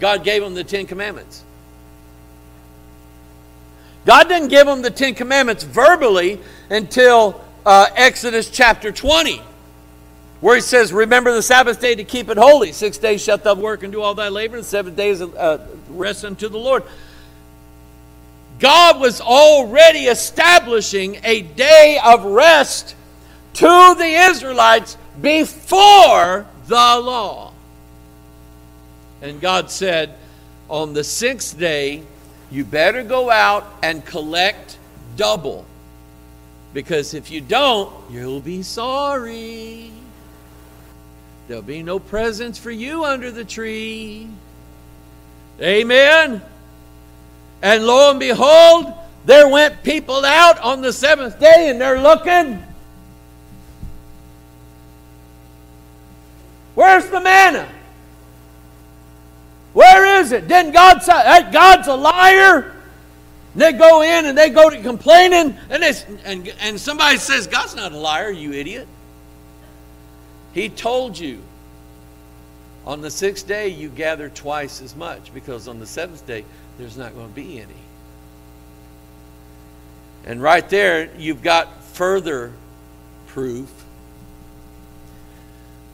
God 0.00 0.24
gave 0.24 0.42
them 0.42 0.54
the 0.54 0.64
Ten 0.64 0.86
Commandments? 0.86 1.44
God 4.04 4.28
didn't 4.28 4.48
give 4.48 4.66
them 4.66 4.82
the 4.82 4.90
Ten 4.90 5.14
Commandments 5.14 5.62
verbally 5.62 6.40
until 6.70 7.42
uh, 7.64 7.86
Exodus 7.94 8.50
chapter 8.50 8.90
20, 8.90 9.40
where 10.40 10.56
he 10.56 10.60
says, 10.60 10.92
Remember 10.92 11.32
the 11.32 11.42
Sabbath 11.42 11.80
day 11.80 11.94
to 11.94 12.04
keep 12.04 12.28
it 12.28 12.36
holy. 12.36 12.72
Six 12.72 12.98
days 12.98 13.22
shalt 13.22 13.44
thou 13.44 13.54
work 13.54 13.82
and 13.82 13.92
do 13.92 14.02
all 14.02 14.14
thy 14.14 14.28
labor, 14.28 14.56
and 14.56 14.66
seven 14.66 14.94
days 14.94 15.22
uh, 15.22 15.66
rest 15.90 16.24
unto 16.24 16.48
the 16.48 16.58
Lord. 16.58 16.82
God 18.58 19.00
was 19.00 19.20
already 19.20 20.06
establishing 20.06 21.18
a 21.24 21.42
day 21.42 21.98
of 22.04 22.24
rest 22.24 22.94
to 23.54 23.94
the 23.98 24.28
Israelites 24.30 24.96
before 25.20 26.46
the 26.66 26.74
law. 26.74 27.52
And 29.20 29.40
God 29.40 29.70
said, 29.70 30.14
On 30.68 30.92
the 30.92 31.04
sixth 31.04 31.58
day, 31.58 32.02
you 32.52 32.66
better 32.66 33.02
go 33.02 33.30
out 33.30 33.66
and 33.82 34.04
collect 34.04 34.76
double. 35.16 35.64
Because 36.74 37.14
if 37.14 37.30
you 37.30 37.40
don't, 37.40 37.92
you'll 38.10 38.40
be 38.40 38.62
sorry. 38.62 39.90
There'll 41.48 41.62
be 41.62 41.82
no 41.82 41.98
presents 41.98 42.58
for 42.58 42.70
you 42.70 43.04
under 43.04 43.30
the 43.30 43.44
tree. 43.44 44.28
Amen. 45.60 46.42
And 47.62 47.86
lo 47.86 48.10
and 48.10 48.20
behold, 48.20 48.92
there 49.24 49.48
went 49.48 49.82
people 49.82 50.24
out 50.24 50.58
on 50.60 50.82
the 50.82 50.92
seventh 50.92 51.40
day 51.40 51.68
and 51.68 51.80
they're 51.80 52.00
looking. 52.00 52.62
Where's 56.74 57.08
the 57.08 57.20
manna? 57.20 57.68
Where 59.72 60.20
is 60.20 60.32
it? 60.32 60.48
Didn't 60.48 60.72
God 60.72 61.02
say, 61.02 61.50
God's 61.50 61.88
a 61.88 61.94
liar? 61.94 62.72
they 63.54 63.72
go 63.72 64.00
in 64.02 64.26
and 64.26 64.36
they 64.36 64.48
go 64.48 64.70
to 64.70 64.80
complaining, 64.80 65.56
and, 65.68 65.84
and, 66.24 66.54
and 66.60 66.80
somebody 66.80 67.18
says, 67.18 67.46
God's 67.46 67.76
not 67.76 67.92
a 67.92 67.96
liar, 67.98 68.30
you 68.30 68.52
idiot. 68.52 68.88
He 70.54 70.68
told 70.68 71.18
you 71.18 71.40
on 72.86 73.00
the 73.00 73.10
sixth 73.10 73.46
day 73.46 73.68
you 73.68 73.88
gather 73.88 74.28
twice 74.28 74.82
as 74.82 74.96
much 74.96 75.32
because 75.32 75.68
on 75.68 75.80
the 75.80 75.86
seventh 75.86 76.26
day 76.26 76.44
there's 76.78 76.96
not 76.96 77.14
going 77.14 77.28
to 77.28 77.34
be 77.34 77.58
any. 77.58 77.74
And 80.24 80.42
right 80.42 80.68
there, 80.68 81.14
you've 81.16 81.42
got 81.42 81.82
further 81.82 82.52
proof 83.28 83.70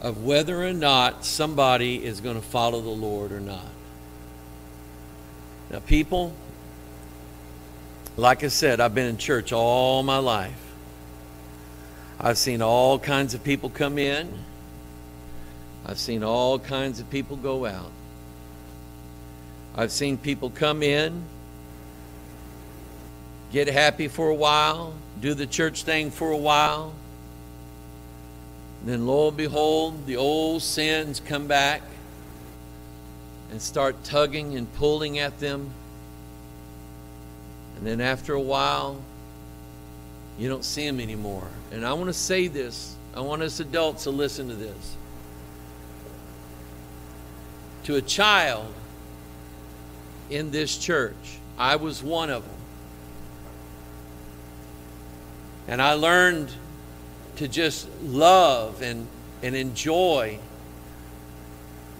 of 0.01 0.23
whether 0.25 0.65
or 0.65 0.73
not 0.73 1.25
somebody 1.25 2.05
is 2.05 2.21
going 2.21 2.37
to 2.37 2.47
follow 2.47 2.81
the 2.81 2.89
Lord 2.89 3.33
or 3.33 3.41
not. 3.41 3.67
Now, 5.71 5.81
people, 5.81 6.33
like 8.17 8.45
I 8.45 8.49
said, 8.49 8.81
I've 8.81 8.95
been 8.95 9.07
in 9.07 9.19
church 9.19 9.53
all 9.53 10.03
my 10.03 10.19
life. 10.19 10.65
I've 12.21 12.39
seen 12.39 12.63
all 12.63 12.99
kinds 12.99 13.35
of 13.35 13.45
people 13.45 13.71
come 13.71 13.99
in. 13.99 14.33
I've 15.85 15.99
seen 15.99 16.23
all 16.23 16.59
kinds 16.59 17.01
of 17.01 17.09
people 17.11 17.37
go 17.37 17.65
out. 17.65 17.91
I've 19.77 19.93
seen 19.93 20.19
people 20.19 20.51
come 20.51 20.83
in, 20.83 21.23
get 23.53 23.69
happy 23.69 24.09
for 24.09 24.29
a 24.29 24.35
while, 24.35 24.95
do 25.21 25.35
the 25.35 25.47
church 25.47 25.85
thing 25.85 26.11
for 26.11 26.31
a 26.33 26.37
while. 26.37 26.93
Then, 28.85 29.07
lo 29.07 29.29
and 29.29 29.37
behold, 29.37 30.07
the 30.07 30.17
old 30.17 30.63
sins 30.63 31.21
come 31.21 31.47
back 31.47 31.83
and 33.51 33.61
start 33.61 34.05
tugging 34.05 34.57
and 34.57 34.73
pulling 34.75 35.19
at 35.19 35.41
them. 35.41 35.71
And 37.77 37.87
then, 37.87 38.01
after 38.01 38.35
a 38.35 38.41
while, 38.41 39.01
you 40.39 40.49
don't 40.49 40.65
see 40.65 40.87
them 40.87 41.01
anymore. 41.01 41.49
And 41.73 41.85
I 41.85 41.93
want 41.95 42.07
to 42.07 42.15
say 42.15 42.47
this. 42.47 42.95
I 43.15 43.21
want 43.21 43.43
us 43.43 43.59
adults 43.59 44.05
to 44.05 44.11
listen 44.11 44.49
to 44.49 44.55
this. 44.55 44.97
To 47.85 47.97
a 47.97 48.03
child 48.03 48.73
in 50.31 50.51
this 50.51 50.77
church, 50.79 51.39
I 51.59 51.77
was 51.77 52.03
one 52.03 52.31
of 52.31 52.45
them. 52.45 52.55
And 55.67 55.83
I 55.83 55.95
learned 55.95 56.51
to 57.39 57.47
just 57.47 57.89
love 58.03 58.83
and, 58.83 59.07
and 59.45 59.55
enjoy 59.55 60.41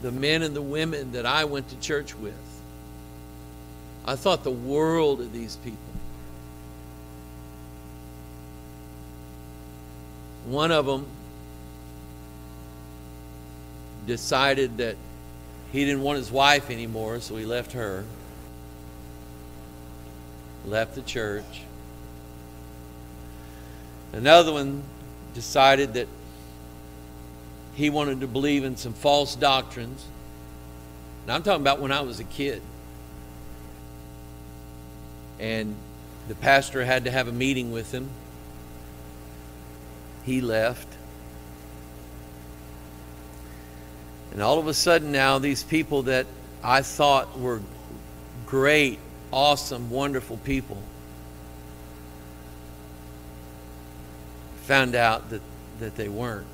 the 0.03 0.11
men 0.11 0.43
and 0.43 0.55
the 0.55 0.63
women 0.63 1.13
that 1.13 1.27
I 1.27 1.45
went 1.45 1.69
to 1.69 1.79
church 1.79 2.17
with. 2.17 2.35
I 4.05 4.17
thought 4.17 4.43
the 4.43 4.51
world 4.51 5.21
of 5.21 5.33
these 5.33 5.55
people. 5.57 5.79
One 10.47 10.73
of 10.73 10.87
them 10.87 11.07
decided 14.09 14.79
that 14.79 14.97
he 15.71 15.85
didn't 15.85 16.03
want 16.03 16.19
his 16.19 16.33
wife 16.33 16.69
anymore, 16.69 17.21
so 17.21 17.37
he 17.37 17.45
left 17.45 17.73
her, 17.73 18.05
left 20.67 20.97
the 20.97 21.03
church. 21.03 21.63
Another 24.13 24.53
one 24.53 24.83
decided 25.35 25.95
that 25.95 26.09
he 27.75 27.91
wanted 27.91 28.21
to 28.21 28.27
believe 28.27 28.65
in 28.65 28.77
some 28.77 28.93
false 28.93 29.37
doctrines. 29.37 30.05
And 31.23 31.33
I'm 31.33 31.43
talking 31.43 31.61
about 31.61 31.81
when 31.81 31.93
I 31.93 32.01
was 32.01 32.21
a 32.21 32.25
kid. 32.25 32.63
And 35.39 35.77
the 36.27 36.35
pastor 36.35 36.85
had 36.85 37.05
to 37.05 37.11
have 37.11 37.29
a 37.29 37.33
meeting 37.33 37.71
with 37.71 37.93
him. 37.93 38.09
He 40.25 40.41
left. 40.41 40.89
And 44.33 44.43
all 44.43 44.59
of 44.59 44.67
a 44.67 44.75
sudden, 44.75 45.13
now, 45.13 45.39
these 45.39 45.63
people 45.63 46.03
that 46.03 46.27
I 46.63 46.83
thought 46.83 47.39
were 47.39 47.63
great, 48.47 48.99
awesome, 49.33 49.91
wonderful 49.91 50.37
people 50.39 50.83
found 54.69 54.95
out 54.95 55.31
that, 55.31 55.41
that 55.81 55.97
they 55.97 56.11
weren't. 56.11 56.47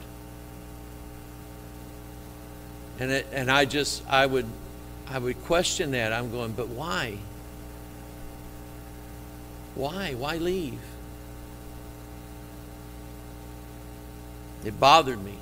And, 3.01 3.11
it, 3.11 3.27
and 3.33 3.51
I 3.51 3.65
just, 3.65 4.09
I 4.09 4.25
would, 4.25 4.47
I 5.09 5.19
would 5.19 5.43
question 5.43 5.91
that. 5.91 6.13
I'm 6.13 6.31
going, 6.31 6.53
but 6.53 6.69
why? 6.69 7.19
Why? 9.75 10.15
Why 10.15 10.37
leave? 10.37 10.79
It 14.65 14.79
bothered 14.79 15.23
me 15.23 15.35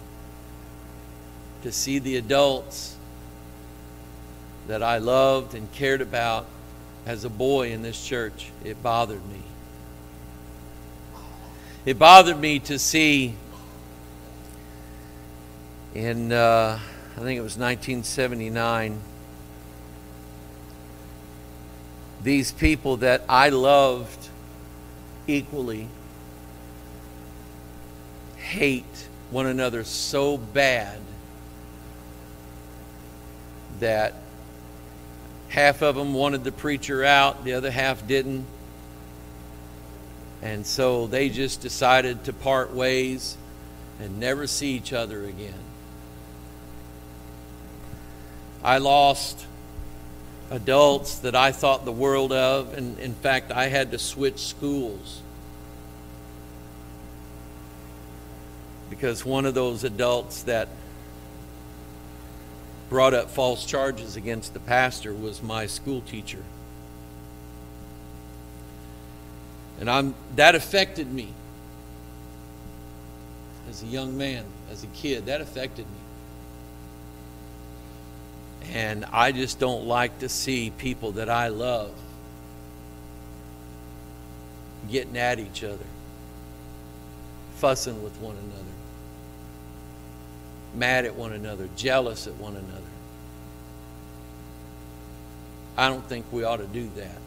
to 1.64 1.72
see 1.72 1.98
the 1.98 2.16
adults 2.16 2.96
that 4.66 4.82
I 4.82 4.96
loved 4.96 5.54
and 5.54 5.70
cared 5.72 6.00
about 6.00 6.46
as 7.04 7.26
a 7.26 7.30
boy 7.30 7.70
in 7.72 7.82
this 7.82 8.02
church. 8.02 8.50
It 8.64 8.82
bothered 8.82 9.24
me. 9.28 9.42
It 11.84 11.98
bothered 11.98 12.38
me 12.38 12.60
to 12.60 12.78
see 12.78 13.34
in, 15.94 16.30
uh, 16.30 16.78
I 17.16 17.20
think 17.20 17.38
it 17.38 17.42
was 17.42 17.58
1979, 17.58 19.00
these 22.22 22.52
people 22.52 22.98
that 22.98 23.24
I 23.28 23.48
loved 23.48 24.28
equally 25.26 25.88
hate 28.36 29.08
one 29.32 29.46
another 29.46 29.82
so 29.82 30.38
bad 30.38 31.00
that 33.80 34.14
half 35.48 35.82
of 35.82 35.96
them 35.96 36.14
wanted 36.14 36.44
the 36.44 36.52
preacher 36.52 37.04
out, 37.04 37.42
the 37.42 37.54
other 37.54 37.72
half 37.72 38.06
didn't. 38.06 38.46
And 40.42 40.66
so 40.66 41.06
they 41.06 41.28
just 41.28 41.60
decided 41.60 42.24
to 42.24 42.32
part 42.32 42.72
ways 42.72 43.36
and 44.00 44.18
never 44.18 44.46
see 44.46 44.72
each 44.72 44.92
other 44.92 45.24
again. 45.24 45.54
I 48.64 48.78
lost 48.78 49.46
adults 50.50 51.18
that 51.20 51.34
I 51.34 51.52
thought 51.52 51.84
the 51.84 51.92
world 51.92 52.32
of, 52.32 52.74
and 52.74 52.98
in 52.98 53.14
fact, 53.14 53.50
I 53.50 53.68
had 53.68 53.92
to 53.92 53.98
switch 53.98 54.40
schools 54.40 55.22
because 58.90 59.24
one 59.24 59.46
of 59.46 59.54
those 59.54 59.84
adults 59.84 60.42
that 60.42 60.68
brought 62.90 63.14
up 63.14 63.30
false 63.30 63.64
charges 63.64 64.16
against 64.16 64.52
the 64.52 64.60
pastor 64.60 65.14
was 65.14 65.42
my 65.42 65.66
school 65.66 66.02
teacher. 66.02 66.42
And 69.80 69.90
I'm, 69.90 70.14
that 70.36 70.54
affected 70.54 71.12
me 71.12 71.28
as 73.68 73.82
a 73.82 73.86
young 73.86 74.16
man, 74.16 74.44
as 74.70 74.84
a 74.84 74.88
kid. 74.88 75.26
That 75.26 75.40
affected 75.40 75.86
me. 75.86 75.98
And 78.74 79.04
I 79.06 79.32
just 79.32 79.58
don't 79.58 79.86
like 79.86 80.20
to 80.20 80.28
see 80.28 80.70
people 80.70 81.12
that 81.12 81.28
I 81.28 81.48
love 81.48 81.92
getting 84.90 85.16
at 85.16 85.38
each 85.38 85.64
other, 85.64 85.84
fussing 87.56 88.02
with 88.02 88.16
one 88.20 88.36
another, 88.36 88.62
mad 90.74 91.04
at 91.04 91.14
one 91.14 91.32
another, 91.32 91.68
jealous 91.76 92.26
at 92.26 92.34
one 92.34 92.56
another. 92.56 92.82
I 95.76 95.88
don't 95.88 96.06
think 96.06 96.26
we 96.30 96.44
ought 96.44 96.58
to 96.58 96.66
do 96.66 96.90
that 96.96 97.18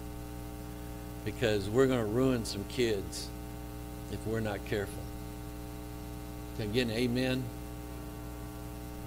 because 1.25 1.67
we're 1.67 1.87
going 1.87 1.99
to 1.99 2.05
ruin 2.05 2.45
some 2.45 2.63
kids 2.69 3.27
if 4.11 4.25
we're 4.27 4.39
not 4.39 4.63
careful. 4.67 5.01
Can 6.57 6.69
I 6.69 6.73
get 6.73 6.87
an 6.87 6.91
amen? 6.91 7.43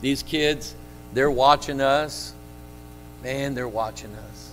These 0.01 0.23
kids, 0.25 0.75
they're 1.15 1.31
watching 1.31 1.81
us. 1.81 2.35
Man, 3.23 3.55
they're 3.55 3.69
watching 3.69 4.15
us. 4.15 4.53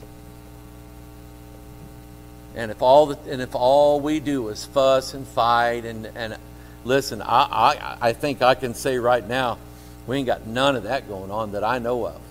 And 2.55 2.71
if 2.71 2.81
all 2.81 3.07
the, 3.07 3.31
and 3.31 3.41
if 3.41 3.53
all 3.53 3.99
we 3.99 4.19
do 4.19 4.47
is 4.47 4.63
fuss 4.63 5.13
and 5.13 5.27
fight 5.27 5.85
and, 5.85 6.09
and 6.15 6.37
listen, 6.85 7.21
I, 7.21 7.25
I, 7.25 7.97
I 8.01 8.13
think 8.13 8.41
I 8.41 8.55
can 8.55 8.73
say 8.73 8.97
right 8.97 9.27
now, 9.27 9.57
we 10.07 10.17
ain't 10.17 10.25
got 10.27 10.47
none 10.47 10.75
of 10.75 10.83
that 10.83 11.07
going 11.09 11.31
on 11.31 11.51
that 11.51 11.63
I 11.63 11.79
know 11.79 12.07
of. 12.07 12.21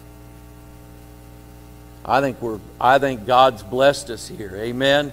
I 2.05 2.21
think 2.21 2.41
we're 2.41 2.61
I 2.81 2.99
think 2.99 3.27
God's 3.27 3.63
blessed 3.63 4.11
us 4.11 4.29
here. 4.29 4.53
Amen. 4.57 5.13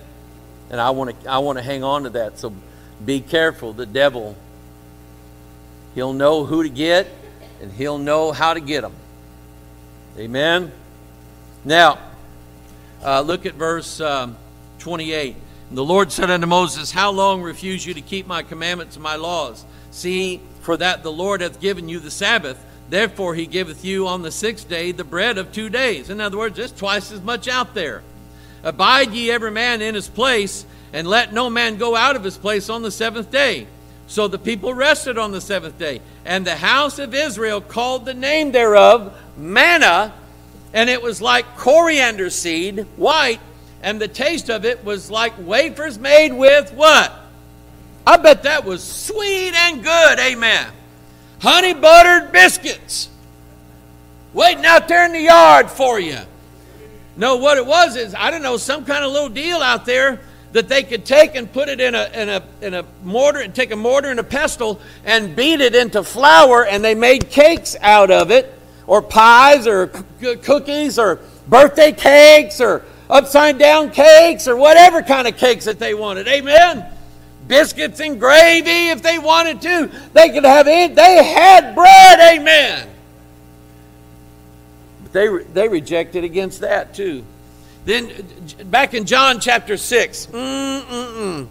And 0.71 0.81
I 0.81 0.89
want 0.89 1.21
to 1.21 1.29
I 1.29 1.37
want 1.39 1.59
to 1.59 1.63
hang 1.63 1.83
on 1.83 2.03
to 2.03 2.09
that. 2.11 2.39
So 2.39 2.51
be 3.05 3.19
careful. 3.21 3.73
The 3.73 3.85
devil 3.85 4.35
he'll 5.93 6.13
know 6.13 6.45
who 6.45 6.63
to 6.63 6.69
get 6.69 7.07
and 7.61 7.71
he'll 7.71 7.99
know 7.99 8.31
how 8.31 8.53
to 8.53 8.59
get 8.59 8.81
them. 8.81 8.93
Amen. 10.17 10.71
Now, 11.63 11.99
uh, 13.03 13.21
look 13.21 13.45
at 13.45 13.53
verse 13.53 14.01
um, 14.01 14.35
28. 14.79 15.35
And 15.69 15.77
the 15.77 15.85
Lord 15.85 16.11
said 16.11 16.29
unto 16.29 16.47
Moses, 16.47 16.91
How 16.91 17.11
long 17.11 17.41
refuse 17.41 17.85
you 17.85 17.93
to 17.93 18.01
keep 18.01 18.27
my 18.27 18.43
commandments 18.43 18.95
and 18.95 19.03
my 19.03 19.15
laws? 19.15 19.63
See, 19.91 20.41
for 20.61 20.77
that 20.77 21.03
the 21.03 21.11
Lord 21.11 21.41
hath 21.41 21.59
given 21.59 21.87
you 21.87 21.99
the 21.99 22.11
Sabbath. 22.11 22.63
Therefore 22.89 23.35
he 23.35 23.45
giveth 23.45 23.85
you 23.85 24.07
on 24.07 24.21
the 24.21 24.31
sixth 24.31 24.67
day 24.67 24.91
the 24.91 25.03
bread 25.03 25.37
of 25.37 25.51
two 25.51 25.69
days. 25.69 26.09
In 26.09 26.19
other 26.19 26.37
words, 26.37 26.57
there's 26.57 26.71
twice 26.71 27.11
as 27.11 27.21
much 27.21 27.47
out 27.47 27.73
there. 27.73 28.03
Abide 28.63 29.11
ye 29.11 29.31
every 29.31 29.51
man 29.51 29.81
in 29.81 29.95
his 29.95 30.07
place, 30.07 30.65
and 30.93 31.07
let 31.07 31.33
no 31.33 31.49
man 31.49 31.77
go 31.77 31.95
out 31.95 32.15
of 32.15 32.23
his 32.23 32.37
place 32.37 32.69
on 32.69 32.81
the 32.81 32.91
seventh 32.91 33.31
day. 33.31 33.67
So 34.07 34.27
the 34.27 34.37
people 34.37 34.73
rested 34.73 35.17
on 35.17 35.31
the 35.31 35.39
seventh 35.41 35.79
day. 35.79 36.01
And 36.25 36.45
the 36.45 36.55
house 36.55 36.99
of 36.99 37.13
Israel 37.13 37.61
called 37.61 38.05
the 38.05 38.13
name 38.13 38.51
thereof 38.51 39.17
manna, 39.37 40.13
and 40.73 40.89
it 40.89 41.01
was 41.01 41.21
like 41.21 41.57
coriander 41.57 42.29
seed, 42.29 42.85
white, 42.97 43.39
and 43.81 43.99
the 43.99 44.07
taste 44.07 44.49
of 44.49 44.65
it 44.65 44.83
was 44.83 45.09
like 45.09 45.33
wafers 45.39 45.97
made 45.97 46.33
with 46.33 46.73
what? 46.73 47.11
I 48.05 48.17
bet 48.17 48.43
that 48.43 48.65
was 48.65 48.83
sweet 48.83 49.53
and 49.53 49.83
good. 49.83 50.19
Amen. 50.19 50.67
Honey 51.39 51.73
buttered 51.73 52.31
biscuits 52.31 53.09
waiting 54.33 54.65
out 54.65 54.87
there 54.87 55.05
in 55.05 55.13
the 55.13 55.21
yard 55.21 55.69
for 55.69 55.99
you. 55.99 56.19
No, 57.17 57.35
what 57.37 57.57
it 57.57 57.65
was 57.65 57.95
is, 57.95 58.15
I 58.15 58.31
don't 58.31 58.41
know, 58.41 58.57
some 58.57 58.85
kind 58.85 59.03
of 59.03 59.11
little 59.11 59.29
deal 59.29 59.57
out 59.57 59.85
there 59.85 60.21
that 60.53 60.67
they 60.67 60.83
could 60.83 61.05
take 61.05 61.35
and 61.35 61.51
put 61.51 61.69
it 61.69 61.79
in 61.79 61.95
a, 61.95 62.09
in 62.13 62.29
a, 62.29 62.43
in 62.61 62.73
a 62.73 62.85
mortar 63.03 63.39
and 63.39 63.53
take 63.53 63.71
a 63.71 63.75
mortar 63.75 64.09
and 64.09 64.19
a 64.19 64.23
pestle 64.23 64.79
and 65.05 65.35
beat 65.35 65.61
it 65.61 65.75
into 65.75 66.03
flour 66.03 66.65
and 66.65 66.83
they 66.83 66.95
made 66.95 67.29
cakes 67.29 67.75
out 67.81 68.11
of 68.11 68.31
it 68.31 68.57
or 68.87 69.01
pies 69.01 69.67
or 69.67 69.87
cookies 69.87 70.99
or 70.99 71.19
birthday 71.47 71.91
cakes 71.91 72.59
or 72.59 72.83
upside 73.09 73.57
down 73.57 73.91
cakes 73.91 74.47
or 74.47 74.55
whatever 74.55 75.01
kind 75.01 75.27
of 75.27 75.37
cakes 75.37 75.65
that 75.65 75.79
they 75.79 75.93
wanted. 75.93 76.27
Amen? 76.27 76.85
Biscuits 77.47 77.99
and 77.99 78.19
gravy 78.19 78.89
if 78.89 79.01
they 79.01 79.19
wanted 79.19 79.61
to 79.61 79.91
they 80.13 80.29
could 80.29 80.45
have 80.45 80.67
it 80.67 80.95
they 80.95 81.23
had 81.23 81.75
bread. 81.75 82.37
Amen 82.37 82.90
they 85.11 85.27
they 85.53 85.67
rejected 85.67 86.23
against 86.23 86.61
that 86.61 86.93
too 86.93 87.23
then, 87.85 88.11
back 88.65 88.93
in 88.93 89.05
John 89.05 89.39
chapter 89.39 89.75
6. 89.75 90.27
Mm-mm-mm. 90.27 91.47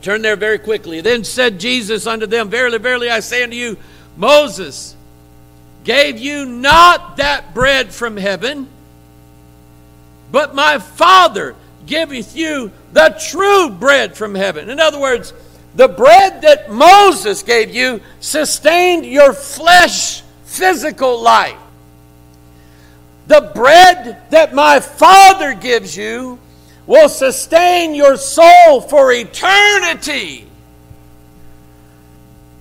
Turn 0.00 0.22
there 0.22 0.36
very 0.36 0.58
quickly. 0.58 1.00
Then 1.00 1.24
said 1.24 1.60
Jesus 1.60 2.06
unto 2.06 2.26
them, 2.26 2.48
Verily, 2.48 2.78
verily, 2.78 3.10
I 3.10 3.20
say 3.20 3.42
unto 3.42 3.56
you, 3.56 3.76
Moses 4.16 4.96
gave 5.82 6.18
you 6.18 6.46
not 6.46 7.18
that 7.18 7.52
bread 7.52 7.92
from 7.92 8.16
heaven, 8.16 8.68
but 10.32 10.54
my 10.54 10.78
Father 10.78 11.54
giveth 11.86 12.34
you 12.34 12.72
the 12.92 13.20
true 13.30 13.68
bread 13.68 14.16
from 14.16 14.34
heaven. 14.34 14.70
In 14.70 14.80
other 14.80 14.98
words, 14.98 15.34
the 15.74 15.88
bread 15.88 16.40
that 16.42 16.70
Moses 16.70 17.42
gave 17.42 17.74
you 17.74 18.00
sustained 18.20 19.04
your 19.04 19.34
flesh, 19.34 20.22
physical 20.44 21.20
life. 21.20 21.58
The 23.26 23.50
bread 23.54 24.22
that 24.30 24.54
my 24.54 24.80
Father 24.80 25.54
gives 25.54 25.96
you 25.96 26.38
will 26.86 27.08
sustain 27.08 27.94
your 27.94 28.16
soul 28.16 28.80
for 28.82 29.12
eternity. 29.12 30.46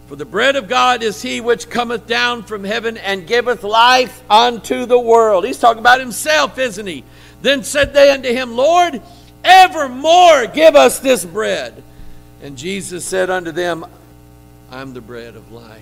For 0.08 0.16
the 0.16 0.26
bread 0.26 0.56
of 0.56 0.68
God 0.68 1.02
is 1.02 1.22
he 1.22 1.42
which 1.42 1.70
cometh 1.70 2.08
down 2.08 2.44
from 2.44 2.64
heaven 2.64 2.98
and 2.98 3.28
giveth 3.28 3.64
life 3.64 4.22
unto 4.30 4.86
the 4.86 5.00
world. 5.00 5.46
He's 5.46 5.60
talking 5.60 5.80
about 5.80 6.00
himself, 6.00 6.58
isn't 6.58 6.86
he? 6.88 7.04
Then 7.42 7.64
said 7.64 7.94
they 7.94 8.12
unto 8.12 8.30
him, 8.30 8.56
Lord, 8.56 9.02
evermore 9.44 10.48
give 10.48 10.76
us 10.76 11.00
this 11.00 11.26
bread. 11.26 11.82
And 12.42 12.58
Jesus 12.58 13.04
said 13.06 13.30
unto 13.30 13.52
them, 13.52 13.86
I'm 14.72 14.94
the 14.94 15.02
bread 15.02 15.36
of 15.36 15.52
life. 15.52 15.82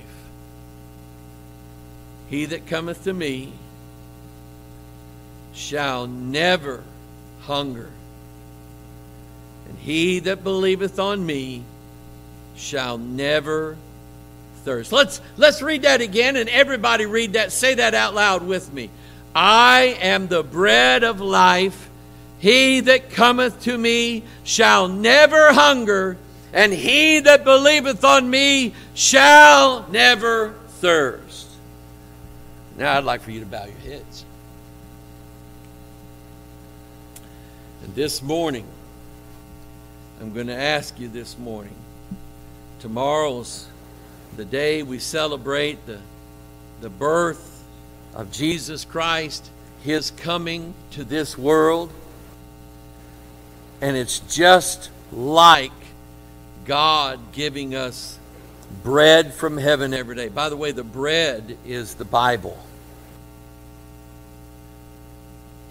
He 2.29 2.45
that 2.45 2.67
cometh 2.67 3.03
to 3.03 3.13
me 3.13 3.51
shall 5.53 6.07
never 6.07 6.83
hunger. 7.41 7.89
And 9.67 9.77
he 9.79 10.19
that 10.19 10.43
believeth 10.43 10.99
on 10.99 11.25
me 11.25 11.63
shall 12.55 12.97
never 12.97 13.77
thirst. 14.63 14.91
Let's 14.91 15.21
let's 15.37 15.61
read 15.61 15.83
that 15.83 16.01
again 16.01 16.35
and 16.35 16.49
everybody 16.49 17.05
read 17.05 17.33
that. 17.33 17.51
Say 17.51 17.75
that 17.75 17.93
out 17.93 18.13
loud 18.13 18.43
with 18.43 18.71
me. 18.73 18.89
I 19.33 19.97
am 20.01 20.27
the 20.27 20.43
bread 20.43 21.03
of 21.03 21.21
life. 21.21 21.89
He 22.39 22.79
that 22.81 23.11
cometh 23.11 23.61
to 23.63 23.77
me 23.77 24.23
shall 24.43 24.87
never 24.87 25.53
hunger, 25.53 26.17
and 26.53 26.73
he 26.73 27.19
that 27.19 27.43
believeth 27.43 28.03
on 28.03 28.29
me 28.29 28.73
shall 28.95 29.87
never 29.89 30.55
thirst. 30.79 31.47
Now 32.77 32.97
I'd 32.97 33.03
like 33.03 33.21
for 33.21 33.31
you 33.31 33.41
to 33.41 33.45
bow 33.45 33.65
your 33.65 33.93
heads. 33.93 34.25
And 37.91 37.97
this 37.97 38.21
morning, 38.21 38.65
I'm 40.21 40.33
going 40.33 40.47
to 40.47 40.55
ask 40.55 40.97
you 40.97 41.09
this 41.09 41.37
morning. 41.37 41.75
Tomorrow's 42.79 43.67
the 44.37 44.45
day 44.45 44.81
we 44.81 44.97
celebrate 44.97 45.85
the, 45.85 45.99
the 46.79 46.89
birth 46.89 47.65
of 48.13 48.31
Jesus 48.31 48.85
Christ, 48.85 49.49
his 49.83 50.11
coming 50.11 50.73
to 50.91 51.03
this 51.03 51.37
world. 51.37 51.91
And 53.81 53.97
it's 53.97 54.19
just 54.19 54.89
like 55.11 55.73
God 56.63 57.19
giving 57.33 57.75
us 57.75 58.17
bread 58.83 59.33
from 59.33 59.57
heaven 59.57 59.93
every 59.93 60.15
day. 60.15 60.29
By 60.29 60.47
the 60.47 60.55
way, 60.55 60.71
the 60.71 60.85
bread 60.85 61.57
is 61.65 61.95
the 61.95 62.05
Bible. 62.05 62.57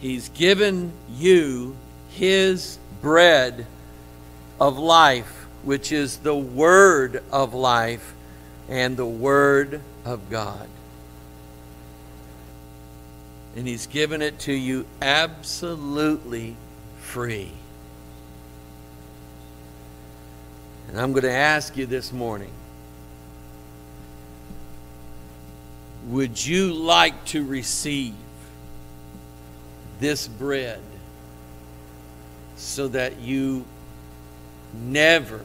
He's 0.01 0.29
given 0.29 0.93
you 1.17 1.77
his 2.11 2.79
bread 3.01 3.67
of 4.61 4.79
life, 4.79 5.47
which 5.63 5.93
is 5.93 6.19
the 6.19 6.37
word 6.37 7.23
of 7.33 7.55
life 7.55 8.15
and 8.69 8.97
the 8.97 9.07
word 9.07 9.81
of 10.05 10.31
God. 10.31 10.69
And 13.57 13.67
he's 13.67 13.87
given 13.87 14.23
it 14.23 14.39
to 14.41 14.53
you 14.53 14.87
absolutely 15.03 16.57
free. 17.01 17.51
And 20.89 21.01
I'm 21.01 21.13
going 21.13 21.25
to 21.25 21.33
ask 21.33 21.77
you 21.77 21.87
this 21.87 22.13
morning 22.13 22.53
would 26.07 26.45
you 26.45 26.73
like 26.73 27.25
to 27.27 27.45
receive 27.45 28.15
this 30.01 30.27
bread 30.27 30.81
so 32.61 32.89
that 32.89 33.19
you 33.19 33.65
never 34.75 35.43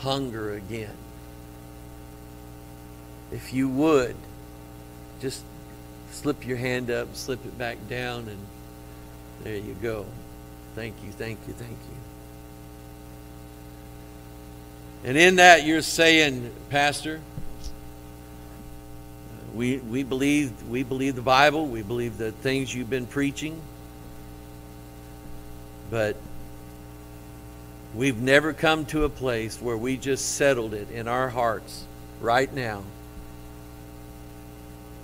hunger 0.00 0.54
again. 0.54 0.94
If 3.30 3.54
you 3.54 3.68
would, 3.68 4.16
just 5.20 5.42
slip 6.10 6.44
your 6.46 6.56
hand 6.56 6.90
up, 6.90 7.14
slip 7.14 7.44
it 7.46 7.56
back 7.56 7.78
down, 7.88 8.28
and 8.28 8.38
there 9.44 9.56
you 9.56 9.76
go. 9.80 10.04
Thank 10.74 10.96
you, 11.04 11.12
thank 11.12 11.38
you, 11.46 11.54
thank 11.54 11.70
you. 11.70 11.96
And 15.04 15.16
in 15.16 15.36
that, 15.36 15.64
you're 15.64 15.80
saying, 15.80 16.50
Pastor, 16.70 17.20
we, 19.54 19.78
we, 19.78 20.02
believe, 20.02 20.50
we 20.68 20.82
believe 20.82 21.14
the 21.14 21.22
Bible, 21.22 21.66
we 21.66 21.82
believe 21.82 22.18
the 22.18 22.32
things 22.32 22.74
you've 22.74 22.90
been 22.90 23.06
preaching. 23.06 23.60
But 25.90 26.16
we've 27.94 28.20
never 28.20 28.52
come 28.52 28.86
to 28.86 29.04
a 29.04 29.08
place 29.08 29.60
where 29.60 29.76
we 29.76 29.96
just 29.96 30.36
settled 30.36 30.74
it 30.74 30.90
in 30.90 31.08
our 31.08 31.28
hearts 31.28 31.84
right 32.20 32.52
now 32.52 32.82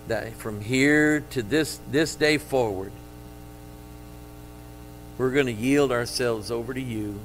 that 0.08 0.32
from 0.34 0.60
here 0.60 1.20
to 1.20 1.42
this 1.42 1.78
this 1.90 2.16
day 2.16 2.36
forward 2.38 2.90
we're 5.20 5.30
going 5.30 5.44
to 5.46 5.52
yield 5.52 5.92
ourselves 5.92 6.50
over 6.50 6.72
to 6.72 6.80
you. 6.80 7.20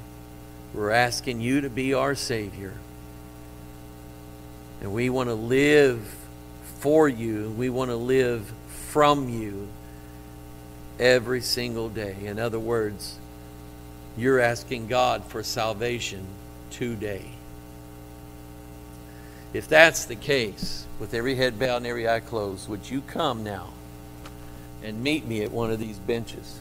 We're 0.74 0.90
asking 0.90 1.40
you 1.40 1.62
to 1.62 1.70
be 1.70 1.94
our 1.94 2.14
savior. 2.14 2.74
And 4.82 4.92
we 4.92 5.08
want 5.08 5.30
to 5.30 5.34
live 5.34 6.06
for 6.80 7.08
you. 7.08 7.54
We 7.56 7.70
want 7.70 7.90
to 7.90 7.96
live 7.96 8.52
from 8.90 9.30
you 9.30 9.66
every 10.98 11.40
single 11.40 11.88
day. 11.88 12.16
In 12.26 12.38
other 12.38 12.60
words 12.60 13.18
you're 14.16 14.40
asking 14.40 14.88
God 14.88 15.24
for 15.24 15.42
salvation 15.42 16.26
today. 16.70 17.30
If 19.52 19.68
that's 19.68 20.04
the 20.04 20.16
case, 20.16 20.86
with 20.98 21.14
every 21.14 21.34
head 21.34 21.58
bowed 21.58 21.78
and 21.78 21.86
every 21.86 22.08
eye 22.08 22.20
closed, 22.20 22.68
would 22.68 22.90
you 22.90 23.02
come 23.02 23.44
now 23.44 23.68
and 24.82 25.02
meet 25.02 25.26
me 25.26 25.42
at 25.42 25.50
one 25.50 25.70
of 25.70 25.78
these 25.78 25.98
benches? 25.98 26.58